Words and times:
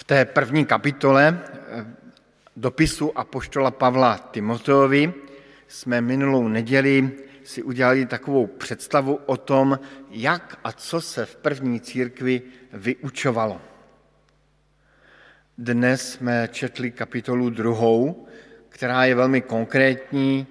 V 0.00 0.04
té 0.04 0.24
první 0.24 0.64
kapitole 0.64 1.40
eh, 1.44 1.86
dopisu 2.56 3.18
Apoštola 3.18 3.70
Pavla 3.70 4.18
Timoteovi 4.18 5.12
jsme 5.68 6.00
minulou 6.00 6.48
neděli 6.48 7.10
si 7.44 7.62
udělali 7.62 8.06
takovou 8.06 8.46
představu 8.46 9.20
o 9.26 9.36
tom, 9.36 9.78
jak 10.10 10.58
a 10.64 10.72
co 10.72 11.00
se 11.00 11.26
v 11.26 11.36
první 11.36 11.80
církvi 11.80 12.42
vyučovalo. 12.72 13.60
Dnes 15.58 16.12
jsme 16.12 16.48
četli 16.52 16.90
kapitolu 16.90 17.50
druhou, 17.50 18.26
která 18.68 19.04
je 19.04 19.14
velmi 19.14 19.40
konkrétní, 19.40 20.46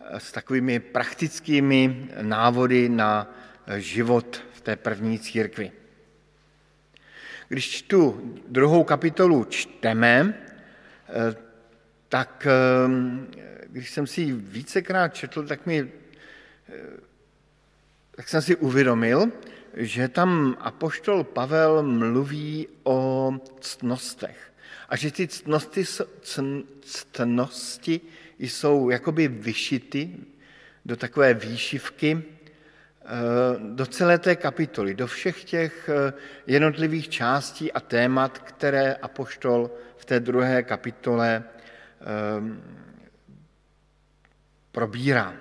eh, 0.00 0.20
s 0.20 0.32
takovými 0.32 0.80
praktickými 0.80 2.08
návody 2.22 2.88
na 2.88 3.34
život 3.76 4.42
v 4.52 4.60
té 4.60 4.76
první 4.76 5.18
církvi. 5.18 5.81
Když 7.52 7.70
čtu 7.70 8.32
druhou 8.48 8.84
kapitolu 8.84 9.44
čteme, 9.44 10.34
eh, 11.08 11.36
tak 12.08 12.46
eh, 12.46 12.88
když 13.68 13.90
jsem 13.90 14.06
si 14.06 14.20
ji 14.20 14.32
vícekrát 14.32 15.14
četl, 15.14 15.46
tak, 15.46 15.66
mi, 15.66 15.92
tak 18.10 18.28
jsem 18.28 18.42
si 18.42 18.56
uvědomil, 18.56 19.32
že 19.76 20.08
tam 20.08 20.56
apoštol 20.60 21.24
Pavel 21.24 21.82
mluví 21.82 22.68
o 22.82 23.32
ctnostech. 23.60 24.52
A 24.88 24.96
že 24.96 25.10
ty 25.12 25.28
ctnosti, 25.28 25.84
ctnosti 26.80 28.00
jsou 28.38 28.90
jakoby 28.90 29.28
vyšity 29.28 30.16
do 30.84 30.96
takové 30.96 31.34
výšivky 31.34 32.22
eh, 32.22 32.41
do 33.58 33.86
celé 33.86 34.18
té 34.18 34.36
kapitoly, 34.36 34.94
do 34.94 35.06
všech 35.06 35.44
těch 35.44 35.88
eh, 35.88 36.12
jednotlivých 36.46 37.08
částí 37.08 37.72
a 37.72 37.80
témat, 37.80 38.38
které 38.38 38.94
Apoštol 38.94 39.70
v 39.96 40.04
té 40.04 40.20
druhé 40.20 40.62
kapitole 40.62 41.44
eh, 41.44 42.04
probírá. 44.72 45.34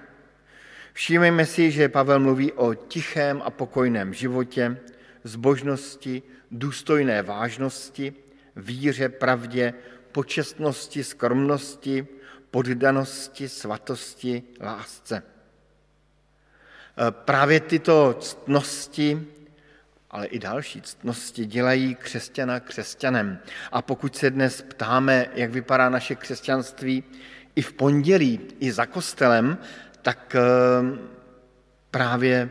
Všímejme 0.93 1.45
si, 1.45 1.71
že 1.71 1.89
Pavel 1.89 2.19
mluví 2.19 2.51
o 2.51 2.73
tichém 2.73 3.41
a 3.45 3.49
pokojném 3.49 4.13
životě, 4.13 4.77
zbožnosti, 5.23 6.23
důstojné 6.51 7.21
vážnosti, 7.21 8.13
víře, 8.55 9.09
pravdě, 9.09 9.73
počestnosti, 10.11 11.03
skromnosti, 11.03 12.07
poddanosti, 12.51 13.49
svatosti, 13.49 14.43
lásce. 14.59 15.23
E, 16.97 17.11
právě 17.11 17.59
tyto 17.59 18.13
ctnosti, 18.19 19.27
ale 20.11 20.25
i 20.25 20.39
další 20.39 20.81
ctnosti 20.81 21.45
dělají 21.45 21.95
křesťana 21.95 22.59
křesťanem. 22.59 23.39
A 23.71 23.81
pokud 23.81 24.15
se 24.15 24.29
dnes 24.29 24.61
ptáme, 24.61 25.25
jak 25.33 25.51
vypadá 25.51 25.89
naše 25.89 26.15
křesťanství 26.15 27.03
i 27.55 27.61
v 27.61 27.73
pondělí, 27.73 28.39
i 28.59 28.71
za 28.71 28.85
kostelem, 28.85 29.57
tak 30.01 30.35
e, 30.35 30.41
právě 31.91 32.49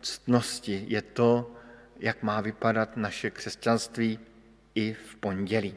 ctnosti 0.00 0.84
je 0.88 1.02
to, 1.02 1.52
jak 1.98 2.22
má 2.22 2.40
vypadat 2.40 2.96
naše 2.96 3.30
křesťanství 3.30 4.18
i 4.74 4.94
v 4.94 5.16
pondělí. 5.16 5.74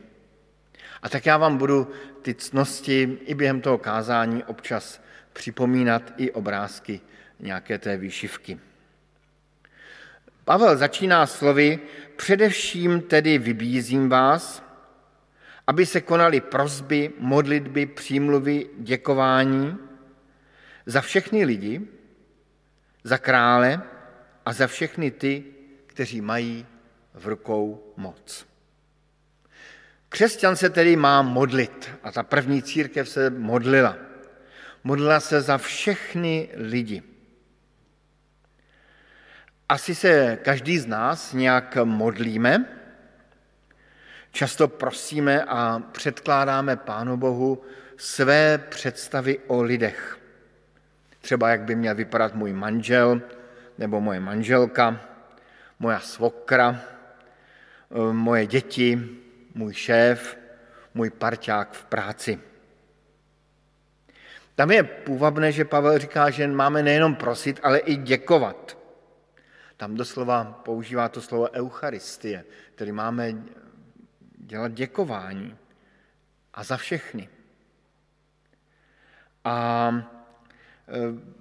A 1.02 1.10
tak 1.10 1.26
já 1.26 1.38
vám 1.38 1.58
budu 1.58 1.92
ty 2.22 2.36
cnosti 2.36 3.18
i 3.26 3.36
během 3.36 3.62
toho 3.62 3.78
kázání 3.78 4.44
občas 4.44 5.02
připomínat 5.34 6.14
i 6.18 6.32
obrázky 6.32 7.02
nějaké 7.40 7.78
té 7.78 7.98
výšivky. 7.98 8.60
Pavel 10.46 10.78
začíná 10.78 11.26
slovy, 11.26 11.80
především 12.16 13.02
tedy 13.02 13.38
vybízím 13.38 14.10
vás, 14.10 14.64
aby 15.68 15.86
se 15.86 16.02
konaly 16.02 16.42
prozby, 16.42 17.12
modlitby, 17.18 17.86
přímluvy, 17.86 18.70
děkování 18.78 19.78
za 20.86 21.02
všechny 21.02 21.46
lidi, 21.46 21.82
za 23.04 23.18
krále 23.18 23.82
a 24.46 24.54
za 24.54 24.68
všechny 24.68 25.12
ty, 25.12 25.44
kteří 25.86 26.22
mají 26.22 26.66
v 27.14 27.28
rukou 27.28 27.94
moc. 27.98 28.48
Křesťan 30.10 30.56
se 30.56 30.70
tedy 30.70 30.96
má 30.96 31.22
modlit 31.22 31.90
a 32.04 32.12
ta 32.12 32.24
první 32.24 32.62
církev 32.62 33.10
se 33.10 33.30
modlila. 33.30 33.98
Modlila 34.84 35.20
se 35.20 35.42
za 35.42 35.58
všechny 35.58 36.50
lidi. 36.54 37.04
Asi 39.70 39.96
se 39.96 40.38
každý 40.42 40.78
z 40.78 40.86
nás 40.86 41.34
nějak 41.34 41.78
modlíme, 41.84 42.66
často 44.32 44.68
prosíme 44.68 45.44
a 45.44 45.80
předkládáme 45.92 46.76
Pánu 46.76 47.18
Bohu 47.18 47.62
své 47.98 48.58
představy 48.58 49.40
o 49.48 49.62
lidech. 49.62 50.20
Třeba 51.22 51.50
jak 51.50 51.62
by 51.62 51.76
měl 51.76 51.96
vypadat 51.96 52.36
můj 52.36 52.54
manžel 52.54 53.22
nebo 53.78 54.02
moje 54.02 54.20
manželka, 54.20 55.02
moja 55.80 56.00
svokra, 56.00 56.82
moje 58.12 58.46
děti, 58.46 59.10
můj 59.56 59.74
šéf, 59.74 60.38
můj 60.94 61.10
parťák 61.10 61.72
v 61.72 61.84
práci. 61.86 62.40
Tam 64.56 64.72
je 64.72 64.84
půvabné, 64.84 65.52
že 65.52 65.66
Pavel 65.66 65.98
říká, 65.98 66.30
že 66.30 66.48
máme 66.48 66.84
nejenom 66.84 67.16
prosit, 67.16 67.60
ale 67.64 67.80
i 67.80 67.96
děkovat. 67.96 68.79
Tam 69.80 69.96
doslova 69.96 70.62
používá 70.66 71.10
to 71.10 71.22
slovo 71.22 71.48
Eucharistie, 71.52 72.44
tedy 72.76 72.92
máme 72.92 73.44
dělat 74.38 74.72
děkování. 74.74 75.56
A 76.54 76.64
za 76.64 76.78
všechny. 76.78 77.30
A 79.44 79.92
e, 80.88 81.40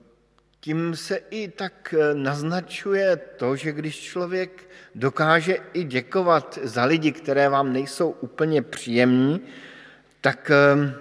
tím 0.60 0.97
se 0.97 1.16
i 1.16 1.48
tak 1.48 1.94
eh, 1.94 2.15
naznačuje 2.15 3.16
to, 3.16 3.56
že 3.56 3.72
když 3.72 4.00
člověk 4.00 4.71
dokáže 4.94 5.56
i 5.72 5.84
děkovat 5.84 6.59
za 6.62 6.84
lidi, 6.84 7.12
které 7.12 7.48
vám 7.48 7.72
nejsou 7.72 8.10
úplně 8.10 8.62
příjemní, 8.62 9.41
tak, 10.21 10.50
ehm, 10.50 10.94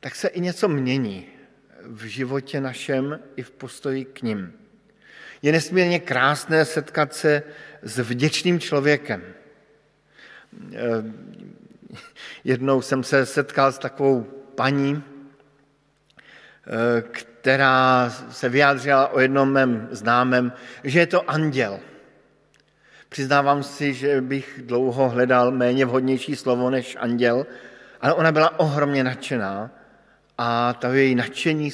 tak 0.00 0.14
se 0.14 0.28
i 0.28 0.40
něco 0.40 0.68
mění 0.68 1.26
v 1.82 2.04
životě 2.04 2.60
našem 2.60 3.20
i 3.36 3.42
v 3.42 3.50
postoji 3.50 4.04
k 4.04 4.22
ním. 4.22 4.57
Je 5.42 5.52
nesmírně 5.52 5.98
krásné 5.98 6.64
setkat 6.64 7.14
se 7.14 7.42
s 7.82 7.98
vděčným 7.98 8.60
člověkem. 8.60 9.22
Ehm, 10.74 11.14
jednou 12.44 12.82
jsem 12.82 13.04
se 13.04 13.26
setkal 13.26 13.72
s 13.72 13.78
takovou 13.78 14.26
paní, 14.54 15.02
eh, 15.02 17.02
která 17.02 18.10
se 18.30 18.48
vyjádřila 18.48 19.08
o 19.08 19.20
jednom 19.20 19.52
mém 19.52 19.88
známém, 19.90 20.52
že 20.84 20.98
je 20.98 21.06
to 21.06 21.30
anděl. 21.30 21.80
Přiznávám 23.08 23.62
si, 23.62 23.94
že 23.94 24.20
bych 24.20 24.60
dlouho 24.64 25.08
hledal 25.08 25.50
méně 25.50 25.86
vhodnější 25.86 26.36
slovo 26.36 26.70
než 26.70 26.96
anděl, 27.00 27.46
ale 28.00 28.14
ona 28.14 28.32
byla 28.32 28.60
ohromně 28.60 29.04
nadšená 29.04 29.70
a 30.38 30.72
to 30.72 30.92
její 30.92 31.14
nadšení 31.14 31.70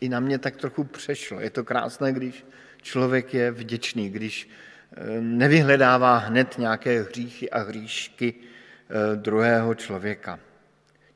i 0.00 0.08
na 0.08 0.20
mě 0.20 0.38
tak 0.38 0.56
trochu 0.56 0.84
přešlo. 0.84 1.40
Je 1.40 1.50
to 1.50 1.64
krásné, 1.64 2.12
když 2.12 2.46
člověk 2.82 3.34
je 3.34 3.50
vděčný, 3.50 4.10
když 4.10 4.48
eh, 4.96 5.20
nevyhledává 5.20 6.16
hned 6.16 6.58
nějaké 6.58 7.02
hříchy 7.02 7.50
a 7.50 7.58
hříšky 7.58 8.34
eh, 8.34 9.16
druhého 9.16 9.74
člověka. 9.74 10.38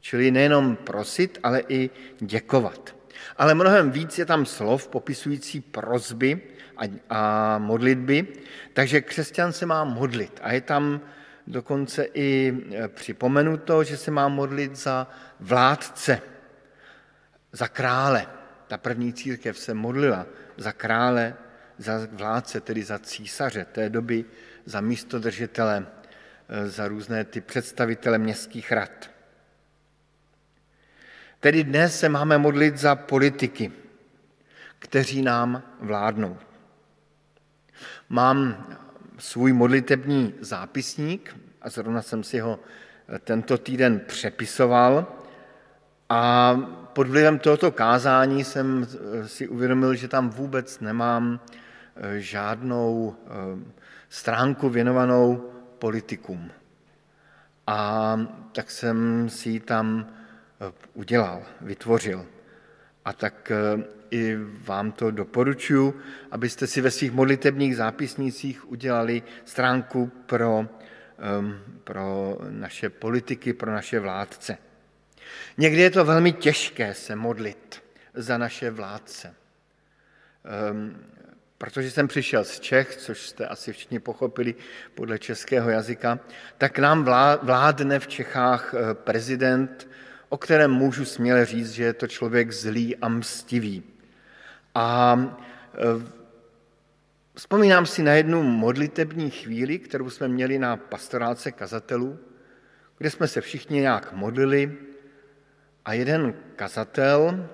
Čili 0.00 0.30
nejenom 0.30 0.76
prosit, 0.76 1.38
ale 1.42 1.62
i 1.68 1.91
děkovat. 2.20 2.96
Ale 3.36 3.54
mnohem 3.54 3.91
víc 3.91 4.18
je 4.18 4.26
tam 4.26 4.46
slov 4.46 4.88
popisující 4.88 5.60
prozby 5.60 6.41
a, 6.76 6.84
a 7.10 7.58
modlitby, 7.58 8.26
takže 8.72 9.00
křesťan 9.00 9.52
se 9.52 9.66
má 9.66 9.84
modlit. 9.84 10.41
A 10.42 10.52
je 10.52 10.60
tam 10.60 11.00
dokonce 11.47 12.04
i 12.14 12.56
e, 12.72 12.88
připomenuto, 12.88 13.84
že 13.84 13.97
se 13.97 14.10
má 14.10 14.28
modlit 14.28 14.77
za 14.77 15.09
vládce, 15.41 16.21
za 17.53 17.68
krále. 17.68 18.40
Ta 18.70 18.78
první 18.78 19.12
církev 19.12 19.58
se 19.58 19.74
modlila 19.74 20.26
za 20.56 20.72
krále, 20.72 21.34
za 21.78 22.08
vládce, 22.12 22.60
tedy 22.60 22.82
za 22.82 22.98
císaře 22.98 23.64
té 23.64 23.88
doby, 23.88 24.24
za 24.64 24.80
místodržitele, 24.80 25.86
e, 26.48 26.68
za 26.68 26.88
různé 26.88 27.24
ty 27.24 27.40
představitele 27.40 28.18
městských 28.18 28.72
rad. 28.72 29.10
Tedy 31.40 31.64
dnes 31.64 31.98
se 31.98 32.08
máme 32.08 32.38
modlit 32.38 32.78
za 32.78 32.94
politiky, 32.94 33.72
kteří 34.78 35.22
nám 35.22 35.62
vládnou. 35.80 36.38
Mám 38.08 38.66
svůj 39.18 39.52
modlitební 39.52 40.34
zápisník 40.40 41.36
a 41.62 41.70
zrovna 41.70 42.02
jsem 42.02 42.22
si 42.22 42.38
ho 42.38 42.60
eh, 43.08 43.18
tento 43.18 43.58
týden 43.58 44.00
přepisoval 44.00 45.19
a 46.10 46.54
pod 46.92 47.09
vlivem 47.09 47.39
tohoto 47.39 47.72
kázání 47.72 48.45
jsem 48.45 48.86
eh, 48.95 49.28
si 49.28 49.48
uvědomil, 49.48 49.95
že 49.95 50.09
tam 50.09 50.30
vůbec 50.30 50.80
nemám 50.80 51.41
eh, 51.97 52.21
žádnou 52.21 53.16
stránku 54.09 54.68
věnovanou 54.68 55.51
politikům. 55.78 56.51
A 57.66 58.21
tak 58.53 58.71
jsem 58.71 59.28
si 59.28 59.51
ji 59.51 59.60
tam 59.60 60.07
eh, 60.60 60.72
udělal, 60.95 61.42
vytvořil. 61.60 62.27
A 63.04 63.13
tak 63.13 63.51
eh, 63.51 63.84
i 64.10 64.36
vám 64.65 64.92
to 64.92 65.10
doporučuji, 65.10 66.01
abyste 66.30 66.66
si 66.66 66.80
ve 66.80 66.91
svých 66.91 67.13
modlitebních 67.13 67.77
zápisnících 67.77 68.71
udělali 68.71 69.22
stránku 69.45 70.10
pro, 70.27 70.66
pro 71.84 72.39
naše 72.51 72.91
politiky, 72.91 73.53
pro 73.53 73.72
naše 73.72 74.01
vládce. 74.01 74.59
Někdy 75.59 75.80
je 75.80 75.91
to 75.91 76.04
velmi 76.04 76.32
těžké 76.32 76.94
se 76.94 77.16
modlit 77.16 77.82
za 78.15 78.38
naše 78.38 78.71
vládce. 78.71 79.34
Ehm, 80.44 80.97
protože 81.59 81.91
jsem 81.91 82.09
přišel 82.09 82.44
z 82.44 82.60
Čech, 82.60 82.97
což 82.97 83.28
jste 83.28 83.47
asi 83.47 83.72
všichni 83.72 83.98
pochopili 83.98 84.54
podle 84.94 85.18
českého 85.18 85.71
jazyka, 85.71 86.18
tak 86.59 86.78
nám 86.78 87.04
vládne 87.42 87.98
v 88.00 88.09
Čechách 88.09 88.74
eh, 88.74 88.94
prezident, 88.94 89.88
o 90.28 90.36
kterém 90.38 90.71
můžu 90.71 91.04
směle 91.04 91.47
říct, 91.47 91.71
že 91.71 91.84
je 91.84 91.92
to 91.92 92.06
člověk 92.06 92.53
zlý 92.53 92.97
a 92.97 93.09
mstivý. 93.09 93.82
A 94.74 95.18
eh, 95.74 96.12
vzpomínám 97.34 97.86
si 97.86 98.03
na 98.03 98.12
jednu 98.12 98.42
modlitební 98.42 99.30
chvíli, 99.30 99.78
kterou 99.78 100.10
jsme 100.10 100.28
měli 100.28 100.59
na 100.59 100.77
pastoráce 100.77 101.53
kazatelů, 101.53 102.18
kde 102.98 103.10
jsme 103.10 103.28
se 103.28 103.41
všichni 103.41 103.80
nějak 103.80 104.12
modlili 104.12 104.77
a 105.84 105.92
jeden 105.92 106.34
kazatel, 106.56 107.48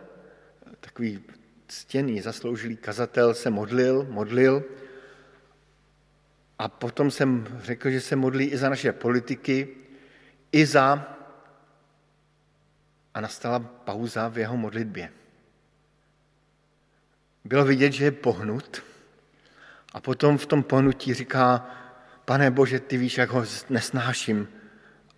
takový 0.81 1.25
ctěný, 1.69 2.21
zasloužilý 2.21 2.77
kazatel 2.77 3.35
se 3.35 3.51
modlil, 3.51 4.07
modlil 4.11 4.65
a 6.59 6.69
potom 6.69 7.11
jsem 7.11 7.47
řekl, 7.63 7.91
že 7.91 8.01
se 8.01 8.17
modlí 8.17 8.45
i 8.45 8.57
za 8.57 8.69
naše 8.69 8.93
politiky, 8.93 9.69
i 10.53 10.67
za... 10.67 11.13
A 13.15 13.21
nastala 13.21 13.59
pauza 13.59 14.29
v 14.29 14.39
jeho 14.39 14.57
modlitbě. 14.57 15.13
Bylo 17.45 17.65
vidět, 17.65 17.93
že 17.93 18.05
je 18.05 18.11
pohnut 18.11 18.83
a 19.93 20.01
potom 20.01 20.39
v 20.39 20.47
tom 20.47 20.63
pohnutí 20.63 21.15
říká, 21.15 21.71
pane 22.25 22.51
Bože, 22.51 22.81
ty 22.81 22.97
víš, 22.97 23.19
jak 23.19 23.31
ho 23.31 23.45
nesnáším, 23.71 24.49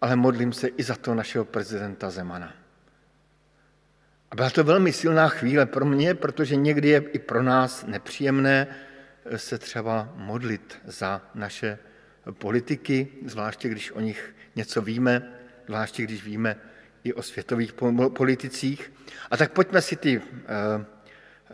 ale 0.00 0.16
modlím 0.16 0.52
se 0.52 0.68
i 0.68 0.82
za 0.82 0.94
to 0.94 1.14
našeho 1.14 1.44
prezidenta 1.44 2.10
Zemana. 2.10 2.57
A 4.30 4.36
byla 4.36 4.50
to 4.50 4.64
velmi 4.64 4.92
silná 4.92 5.28
chvíle 5.28 5.66
pro 5.66 5.84
mě, 5.84 6.14
protože 6.14 6.56
někdy 6.56 6.88
je 6.88 6.98
i 7.12 7.18
pro 7.18 7.42
nás 7.42 7.86
nepříjemné 7.86 8.66
se 9.36 9.58
třeba 9.58 10.12
modlit 10.14 10.78
za 10.84 11.22
naše 11.34 11.78
politiky, 12.32 13.08
zvláště 13.26 13.68
když 13.68 13.90
o 13.90 14.00
nich 14.00 14.34
něco 14.56 14.82
víme, 14.82 15.32
zvláště 15.66 16.02
když 16.02 16.24
víme 16.24 16.56
i 17.04 17.12
o 17.12 17.22
světových 17.22 17.72
politicích. 18.16 18.92
A 19.30 19.36
tak 19.36 19.52
pojďme 19.52 19.82
si 19.82 19.96
ty 19.96 20.22
eh, 20.22 20.44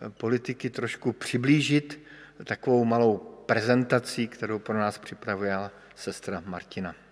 politiky 0.08 0.70
trošku 0.70 1.12
přiblížit 1.12 2.02
takovou 2.44 2.84
malou 2.84 3.16
prezentací, 3.46 4.28
kterou 4.28 4.58
pro 4.58 4.78
nás 4.78 4.98
připravuje 4.98 5.56
sestra 5.94 6.42
Martina. 6.46 7.03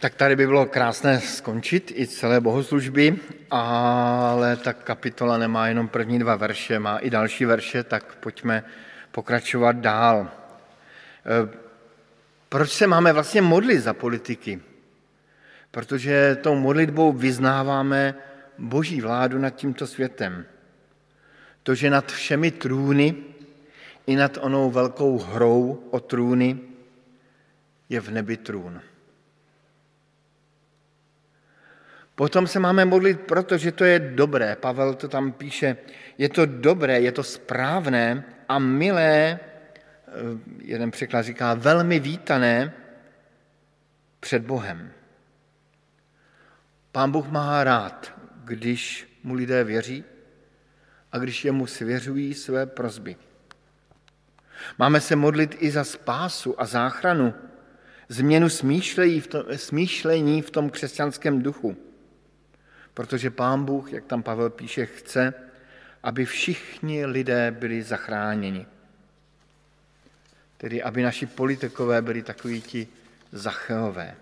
Tak 0.00 0.14
tady 0.14 0.36
by 0.36 0.46
bylo 0.46 0.66
krásné 0.66 1.20
skončit 1.20 1.92
i 1.96 2.06
celé 2.06 2.40
bohoslužby, 2.40 3.16
ale 3.50 4.56
ta 4.56 4.72
kapitola 4.72 5.38
nemá 5.38 5.68
jenom 5.68 5.88
první 5.88 6.18
dva 6.18 6.36
verše, 6.36 6.78
má 6.78 6.98
i 6.98 7.10
další 7.10 7.44
verše, 7.44 7.82
tak 7.82 8.16
pojďme 8.16 8.64
pokračovat 9.12 9.76
dál. 9.76 10.18
E, 10.20 10.28
proč 12.48 12.70
se 12.70 12.86
máme 12.86 13.12
vlastně 13.12 13.42
modlit 13.42 13.80
za 13.80 13.94
politiky? 13.94 14.60
Protože 15.70 16.38
tou 16.42 16.54
modlitbou 16.54 17.12
vyznáváme 17.12 18.14
boží 18.58 19.00
vládu 19.00 19.38
nad 19.38 19.50
tímto 19.50 19.86
světem. 19.86 20.44
To, 21.62 21.74
že 21.74 21.90
nad 21.90 22.12
všemi 22.12 22.50
trůny 22.50 23.14
i 24.06 24.16
nad 24.16 24.38
onou 24.40 24.70
velkou 24.70 25.18
hrou 25.18 25.84
o 25.90 26.00
trůny 26.00 26.58
je 27.88 28.00
v 28.00 28.10
nebi 28.10 28.36
trůn. 28.36 28.80
Potom 32.20 32.46
se 32.46 32.60
máme 32.60 32.84
modlit, 32.84 33.20
protože 33.20 33.72
to 33.72 33.84
je 33.84 33.98
dobré. 33.98 34.56
Pavel 34.56 34.94
to 34.94 35.08
tam 35.08 35.32
píše. 35.32 35.76
Je 36.18 36.28
to 36.28 36.46
dobré, 36.46 37.00
je 37.00 37.12
to 37.12 37.22
správné 37.22 38.24
a 38.48 38.58
milé, 38.58 39.40
eh, 39.40 39.40
jeden 40.58 40.90
překlad 40.90 41.22
říká, 41.22 41.54
velmi 41.54 42.00
vítané 42.00 42.72
před 44.20 44.42
Bohem. 44.42 44.92
Pán 46.92 47.10
Bůh 47.10 47.28
má 47.28 47.64
rád, 47.64 48.12
když 48.44 49.08
mu 49.24 49.34
lidé 49.34 49.64
věří 49.64 50.04
a 51.12 51.18
když 51.18 51.44
jemu 51.44 51.66
svěřují 51.66 52.34
své 52.34 52.66
prozby. 52.66 53.16
Máme 54.78 55.00
se 55.00 55.16
modlit 55.16 55.56
i 55.58 55.70
za 55.70 55.84
spásu 55.84 56.60
a 56.60 56.66
záchranu, 56.66 57.34
změnu 58.08 58.48
smýšlení 58.48 59.20
v 59.20 59.26
tom, 59.26 59.42
smýšlení 59.56 60.42
v 60.42 60.50
tom 60.50 60.70
křesťanském 60.70 61.42
duchu 61.42 61.89
protože 62.94 63.30
Pán 63.30 63.64
Bůh, 63.64 63.92
jak 63.92 64.04
tam 64.04 64.22
Pavel 64.22 64.50
píše, 64.50 64.86
chce, 64.86 65.34
aby 66.02 66.24
všichni 66.24 67.06
lidé 67.06 67.50
byli 67.50 67.82
zachráněni. 67.82 68.66
Tedy 70.56 70.82
aby 70.82 71.02
naši 71.02 71.26
politikové 71.26 72.02
byli 72.02 72.22
takoví 72.22 72.60
ti 72.62 72.88
zacheové. 73.32 74.14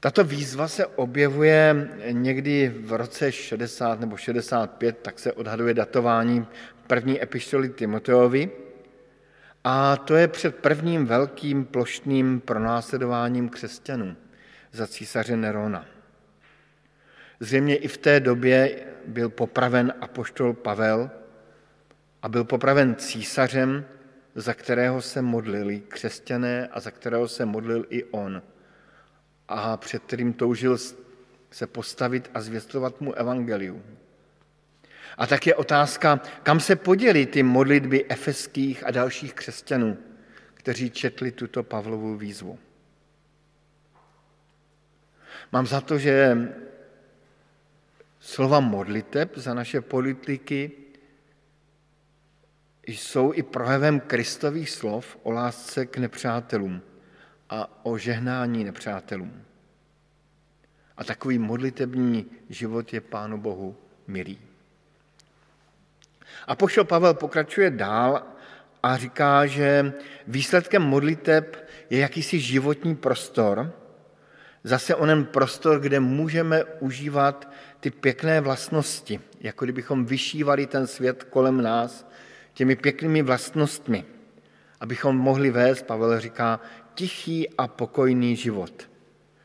Tato 0.00 0.24
výzva 0.24 0.68
se 0.68 0.86
objevuje 0.86 1.88
někdy 2.10 2.68
v 2.68 2.92
roce 2.92 3.32
60 3.32 4.00
nebo 4.00 4.16
65, 4.16 4.98
tak 5.02 5.18
se 5.18 5.32
odhaduje 5.32 5.74
datování 5.74 6.46
první 6.86 7.22
epištoly 7.22 7.68
Timoteovi. 7.68 8.50
A 9.64 9.96
to 9.96 10.16
je 10.16 10.28
před 10.28 10.56
prvním 10.56 11.06
velkým 11.06 11.64
plošným 11.64 12.40
pronásledováním 12.40 13.48
křesťanů 13.48 14.16
za 14.72 14.86
císaře 14.86 15.36
Nerona. 15.36 15.86
Zřejmě 17.40 17.76
i 17.76 17.88
v 17.88 17.98
té 17.98 18.20
době 18.20 18.86
byl 19.06 19.28
popraven 19.28 19.94
apoštol 20.00 20.52
Pavel 20.52 21.10
a 22.22 22.28
byl 22.28 22.44
popraven 22.44 22.94
císařem, 22.94 23.84
za 24.34 24.54
kterého 24.54 25.02
se 25.02 25.22
modlili 25.22 25.82
křesťané 25.88 26.68
a 26.68 26.80
za 26.80 26.90
kterého 26.90 27.28
se 27.28 27.44
modlil 27.44 27.86
i 27.90 28.04
on. 28.04 28.42
A 29.48 29.76
před 29.76 30.02
kterým 30.02 30.32
toužil 30.32 30.78
se 31.50 31.66
postavit 31.66 32.30
a 32.34 32.40
zvěstovat 32.40 33.00
mu 33.00 33.14
evangelium. 33.14 33.82
A 35.18 35.26
tak 35.26 35.46
je 35.46 35.54
otázka, 35.54 36.20
kam 36.42 36.60
se 36.60 36.76
podělí 36.76 37.26
ty 37.26 37.42
modlitby 37.42 38.04
efeských 38.08 38.86
a 38.86 38.90
dalších 38.90 39.34
křesťanů, 39.34 39.98
kteří 40.54 40.90
četli 40.90 41.30
tuto 41.32 41.62
Pavlovu 41.62 42.16
výzvu. 42.16 42.58
Mám 45.52 45.66
za 45.66 45.80
to, 45.80 45.98
že 45.98 46.38
slova 48.20 48.60
modliteb 48.60 49.36
za 49.36 49.54
naše 49.54 49.80
politiky 49.80 50.70
jsou 52.86 53.32
i 53.32 53.42
projevem 53.42 54.00
kristových 54.00 54.70
slov 54.70 55.18
o 55.22 55.30
lásce 55.30 55.86
k 55.86 55.98
nepřátelům 55.98 56.82
a 57.50 57.84
o 57.86 57.98
žehnání 57.98 58.64
nepřátelům. 58.64 59.42
A 60.96 61.04
takový 61.04 61.38
modlitební 61.38 62.26
život 62.48 62.92
je 62.92 63.00
Pánu 63.00 63.38
Bohu 63.38 63.76
milý. 64.06 64.38
A 66.46 66.56
pošel 66.56 66.84
Pavel 66.84 67.14
pokračuje 67.14 67.70
dál 67.70 68.22
a 68.82 68.96
říká, 68.96 69.46
že 69.46 69.92
výsledkem 70.26 70.82
modliteb 70.82 71.68
je 71.90 71.98
jakýsi 71.98 72.40
životní 72.40 72.96
prostor, 72.96 73.72
zase 74.64 74.94
onen 74.94 75.24
prostor, 75.24 75.80
kde 75.80 76.00
můžeme 76.00 76.64
užívat 76.64 77.52
ty 77.80 77.90
pěkné 77.90 78.40
vlastnosti, 78.40 79.20
jako 79.40 79.64
kdybychom 79.64 80.04
vyšívali 80.04 80.66
ten 80.66 80.86
svět 80.86 81.24
kolem 81.24 81.62
nás 81.62 82.10
těmi 82.54 82.76
pěknými 82.76 83.22
vlastnostmi, 83.22 84.04
abychom 84.80 85.16
mohli 85.16 85.50
vést, 85.50 85.82
Pavel 85.82 86.20
říká, 86.20 86.60
tichý 86.94 87.50
a 87.50 87.68
pokojný 87.68 88.36
život 88.36 88.90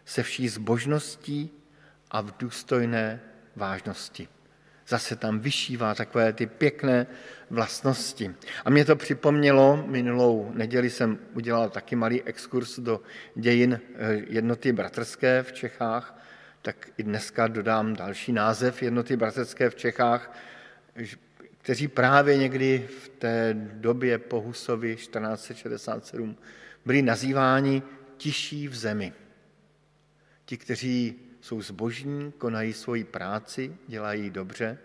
se 0.06 0.24
vší 0.24 0.50
zbožností 0.50 1.52
a 2.12 2.22
v 2.22 2.38
důstojné 2.40 3.22
vážnosti 3.56 4.28
zase 4.94 5.16
tam 5.16 5.40
vyšívá 5.40 5.96
takové 5.96 6.34
ty 6.34 6.46
pěkné 6.46 7.08
vlastnosti. 7.50 8.36
A 8.66 8.70
mě 8.70 8.86
to 8.86 8.96
připomnělo, 8.96 9.84
minulou 9.88 10.52
neděli 10.54 10.90
jsem 10.90 11.20
udělal 11.34 11.70
taky 11.70 11.96
malý 11.96 12.24
exkurs 12.24 12.80
do 12.80 13.02
dějin 13.36 13.74
eh, 13.74 14.22
jednoty 14.30 14.74
bratrské 14.74 15.44
v 15.44 15.52
Čechách, 15.54 16.22
tak 16.62 16.90
i 16.98 17.04
dneska 17.04 17.48
dodám 17.48 17.96
další 17.96 18.32
název 18.32 18.84
jednoty 18.84 19.18
bratrské 19.18 19.70
v 19.70 19.76
Čechách, 19.76 20.38
kteří 21.58 21.88
právě 21.88 22.38
někdy 22.38 22.88
v 23.02 23.10
té 23.10 23.54
době 23.74 24.18
po 24.18 24.42
Husovi 24.42 24.96
1467 24.96 26.38
byli 26.86 27.02
nazýváni 27.02 27.82
tiší 28.18 28.68
v 28.68 28.76
zemi. 28.76 29.14
Ti, 30.46 30.58
kteří 30.58 31.16
jsou 31.44 31.62
zbožní, 31.62 32.32
konají 32.32 32.74
svoji 32.74 33.04
práci, 33.04 33.78
dělají 33.88 34.30
dobře 34.30 34.78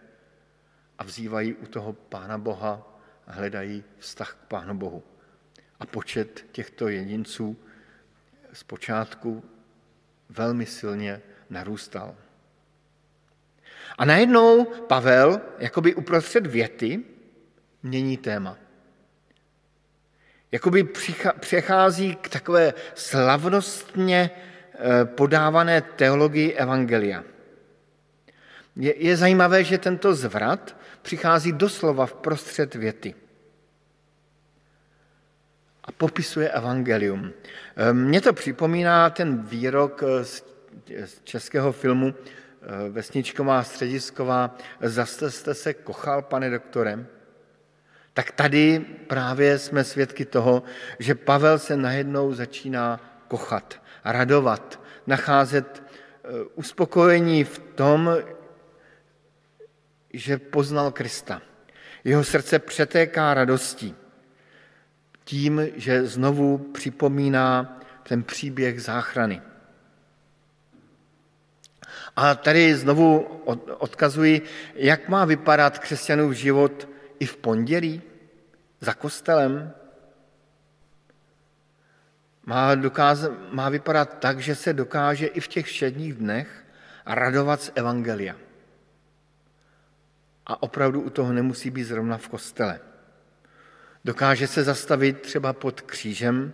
a 0.98 1.04
vzývají 1.04 1.54
u 1.54 1.66
toho 1.66 1.92
Pána 1.92 2.38
Boha 2.38 3.00
a 3.26 3.32
hledají 3.32 3.84
vztah 3.98 4.32
k 4.34 4.48
Pánu 4.48 4.74
Bohu. 4.74 5.02
A 5.80 5.86
počet 5.86 6.46
těchto 6.52 6.88
jedinců 6.88 7.56
zpočátku 8.52 9.44
velmi 10.28 10.66
silně 10.66 11.22
narůstal. 11.50 12.16
A 13.98 14.04
najednou 14.04 14.64
Pavel, 14.64 15.40
jakoby 15.58 15.94
uprostřed 15.94 16.46
věty, 16.46 17.04
mění 17.82 18.16
téma. 18.16 18.58
Jakoby 20.52 20.84
přechází 21.40 22.16
k 22.16 22.28
takové 22.28 22.74
slavnostně 22.94 24.30
podávané 25.04 25.80
teologii 25.80 26.52
Evangelia. 26.52 27.24
Je, 28.76 29.04
je 29.04 29.16
zajímavé, 29.16 29.64
že 29.64 29.78
tento 29.78 30.14
zvrat 30.14 30.76
přichází 31.02 31.52
doslova 31.52 32.06
v 32.06 32.14
prostřed 32.14 32.74
věty 32.74 33.14
a 35.84 35.92
popisuje 35.92 36.48
evangelium. 36.48 37.32
Eh, 37.76 37.92
mně 37.92 38.20
to 38.20 38.32
připomíná 38.32 39.10
ten 39.10 39.42
výrok 39.42 40.02
z 41.04 41.20
českého 41.24 41.72
filmu 41.72 42.14
eh, 42.14 42.90
Vesničková 42.90 43.62
středisková 43.62 44.56
Zase 44.80 45.30
jste 45.30 45.54
se 45.54 45.74
kochal, 45.74 46.22
pane 46.22 46.50
doktore? 46.50 47.06
Tak 48.14 48.30
tady 48.30 48.80
právě 49.06 49.58
jsme 49.58 49.84
svědky 49.84 50.24
toho, 50.24 50.62
že 50.98 51.14
Pavel 51.14 51.58
se 51.58 51.76
najednou 51.76 52.34
začíná 52.34 53.00
kochat 53.28 53.80
radovat, 54.12 54.80
nacházet 55.06 55.82
eh, 55.82 56.28
uspokojení 56.54 57.44
v 57.44 57.58
tom, 57.58 58.16
že 60.12 60.38
poznal 60.38 60.90
Krista. 60.90 61.42
Jeho 62.04 62.24
srdce 62.24 62.58
přetéká 62.58 63.34
radostí 63.34 63.94
tím, 65.24 65.68
že 65.74 66.06
znovu 66.06 66.58
připomíná 66.58 67.80
ten 68.02 68.22
příběh 68.22 68.82
záchrany. 68.82 69.42
A 72.16 72.34
tady 72.34 72.76
znovu 72.76 73.20
odkazuji, 73.78 74.42
jak 74.74 75.08
má 75.08 75.24
vypadat 75.24 75.78
křesťanův 75.78 76.32
život 76.32 76.88
i 77.18 77.26
v 77.26 77.36
pondělí 77.36 78.02
za 78.80 78.94
kostelem, 78.94 79.72
má, 82.48 82.74
dokáz, 82.74 83.24
má 83.52 83.68
vypadat 83.68 84.18
tak, 84.18 84.40
že 84.40 84.54
se 84.54 84.72
dokáže 84.72 85.26
i 85.26 85.40
v 85.40 85.48
těch 85.48 85.66
všedních 85.66 86.14
dnech 86.14 86.64
radovat 87.06 87.62
z 87.62 87.72
Evangelia. 87.74 88.36
A 90.46 90.62
opravdu 90.62 91.00
u 91.00 91.10
toho 91.10 91.32
nemusí 91.32 91.70
být 91.70 91.84
zrovna 91.84 92.16
v 92.18 92.28
kostele. 92.28 92.80
Dokáže 94.04 94.46
se 94.46 94.64
zastavit 94.64 95.20
třeba 95.20 95.52
pod 95.52 95.80
křížem, 95.80 96.52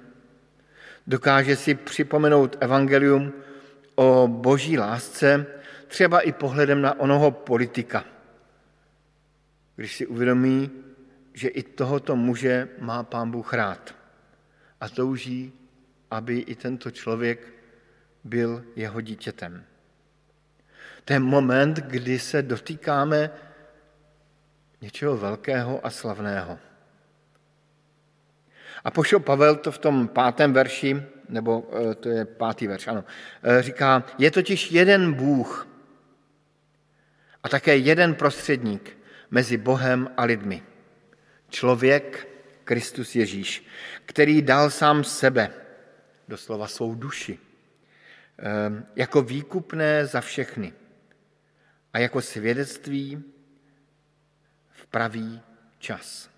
Dokáže 1.07 1.57
si 1.57 1.75
připomenout 1.75 2.57
evangelium 2.61 3.33
o 3.95 4.29
boží 4.29 4.79
lásce, 4.79 5.47
třeba 5.89 6.21
i 6.21 6.33
pohledem 6.33 6.83
na 6.83 7.01
onoho 7.01 7.31
politika. 7.31 8.05
Když 9.77 9.97
si 9.97 10.07
uvědomí, 10.07 10.71
že 11.35 11.49
i 11.49 11.63
tohoto 11.63 12.17
muže 12.17 12.69
má 12.79 13.03
pán 13.03 13.31
Bůh 13.31 13.53
rád 13.53 13.95
a 14.81 14.89
touží, 14.89 15.53
aby 16.15 16.39
i 16.39 16.55
tento 16.55 16.91
člověk 16.91 17.53
byl 18.25 18.65
jeho 18.77 19.01
dítětem. 19.01 19.65
To 21.05 21.13
je 21.13 21.19
moment, 21.19 21.77
kdy 21.77 22.19
se 22.19 22.43
dotýkáme 22.43 23.31
něčeho 24.81 25.17
velkého 25.17 25.87
a 25.87 25.91
slavného. 25.91 26.59
A 28.85 28.91
pošel 28.91 29.21
Pavel 29.21 29.57
to 29.57 29.73
v 29.73 29.79
tom 29.79 30.09
pátém 30.09 30.53
verši, 30.53 31.03
nebo 31.29 31.71
eh, 31.91 31.95
to 31.95 32.09
je 32.09 32.25
pátý 32.25 32.67
verš, 32.67 32.87
ano, 32.89 33.05
eh, 33.43 33.63
říká, 33.63 34.07
je 34.19 34.31
totiž 34.31 34.71
jeden 34.71 35.13
Bůh 35.13 35.69
a 37.43 37.49
také 37.49 37.77
jeden 37.77 38.15
prostředník 38.15 38.99
mezi 39.31 39.57
Bohem 39.57 40.11
a 40.17 40.25
lidmi. 40.25 40.63
Člověk, 41.49 42.29
Kristus 42.65 43.15
Ježíš, 43.15 43.67
který 44.07 44.43
dal 44.43 44.71
sám 44.71 45.05
sebe, 45.05 45.64
doslova 46.29 46.67
svou 46.67 46.95
duši, 46.95 47.39
eh, 48.39 48.43
jako 48.97 49.23
výkupné 49.23 50.07
za 50.07 50.21
všechny 50.21 50.73
a 51.93 51.99
jako 51.99 52.23
svědectví 52.23 53.23
v 54.71 54.87
pravý 54.87 55.41
čas. 55.79 56.31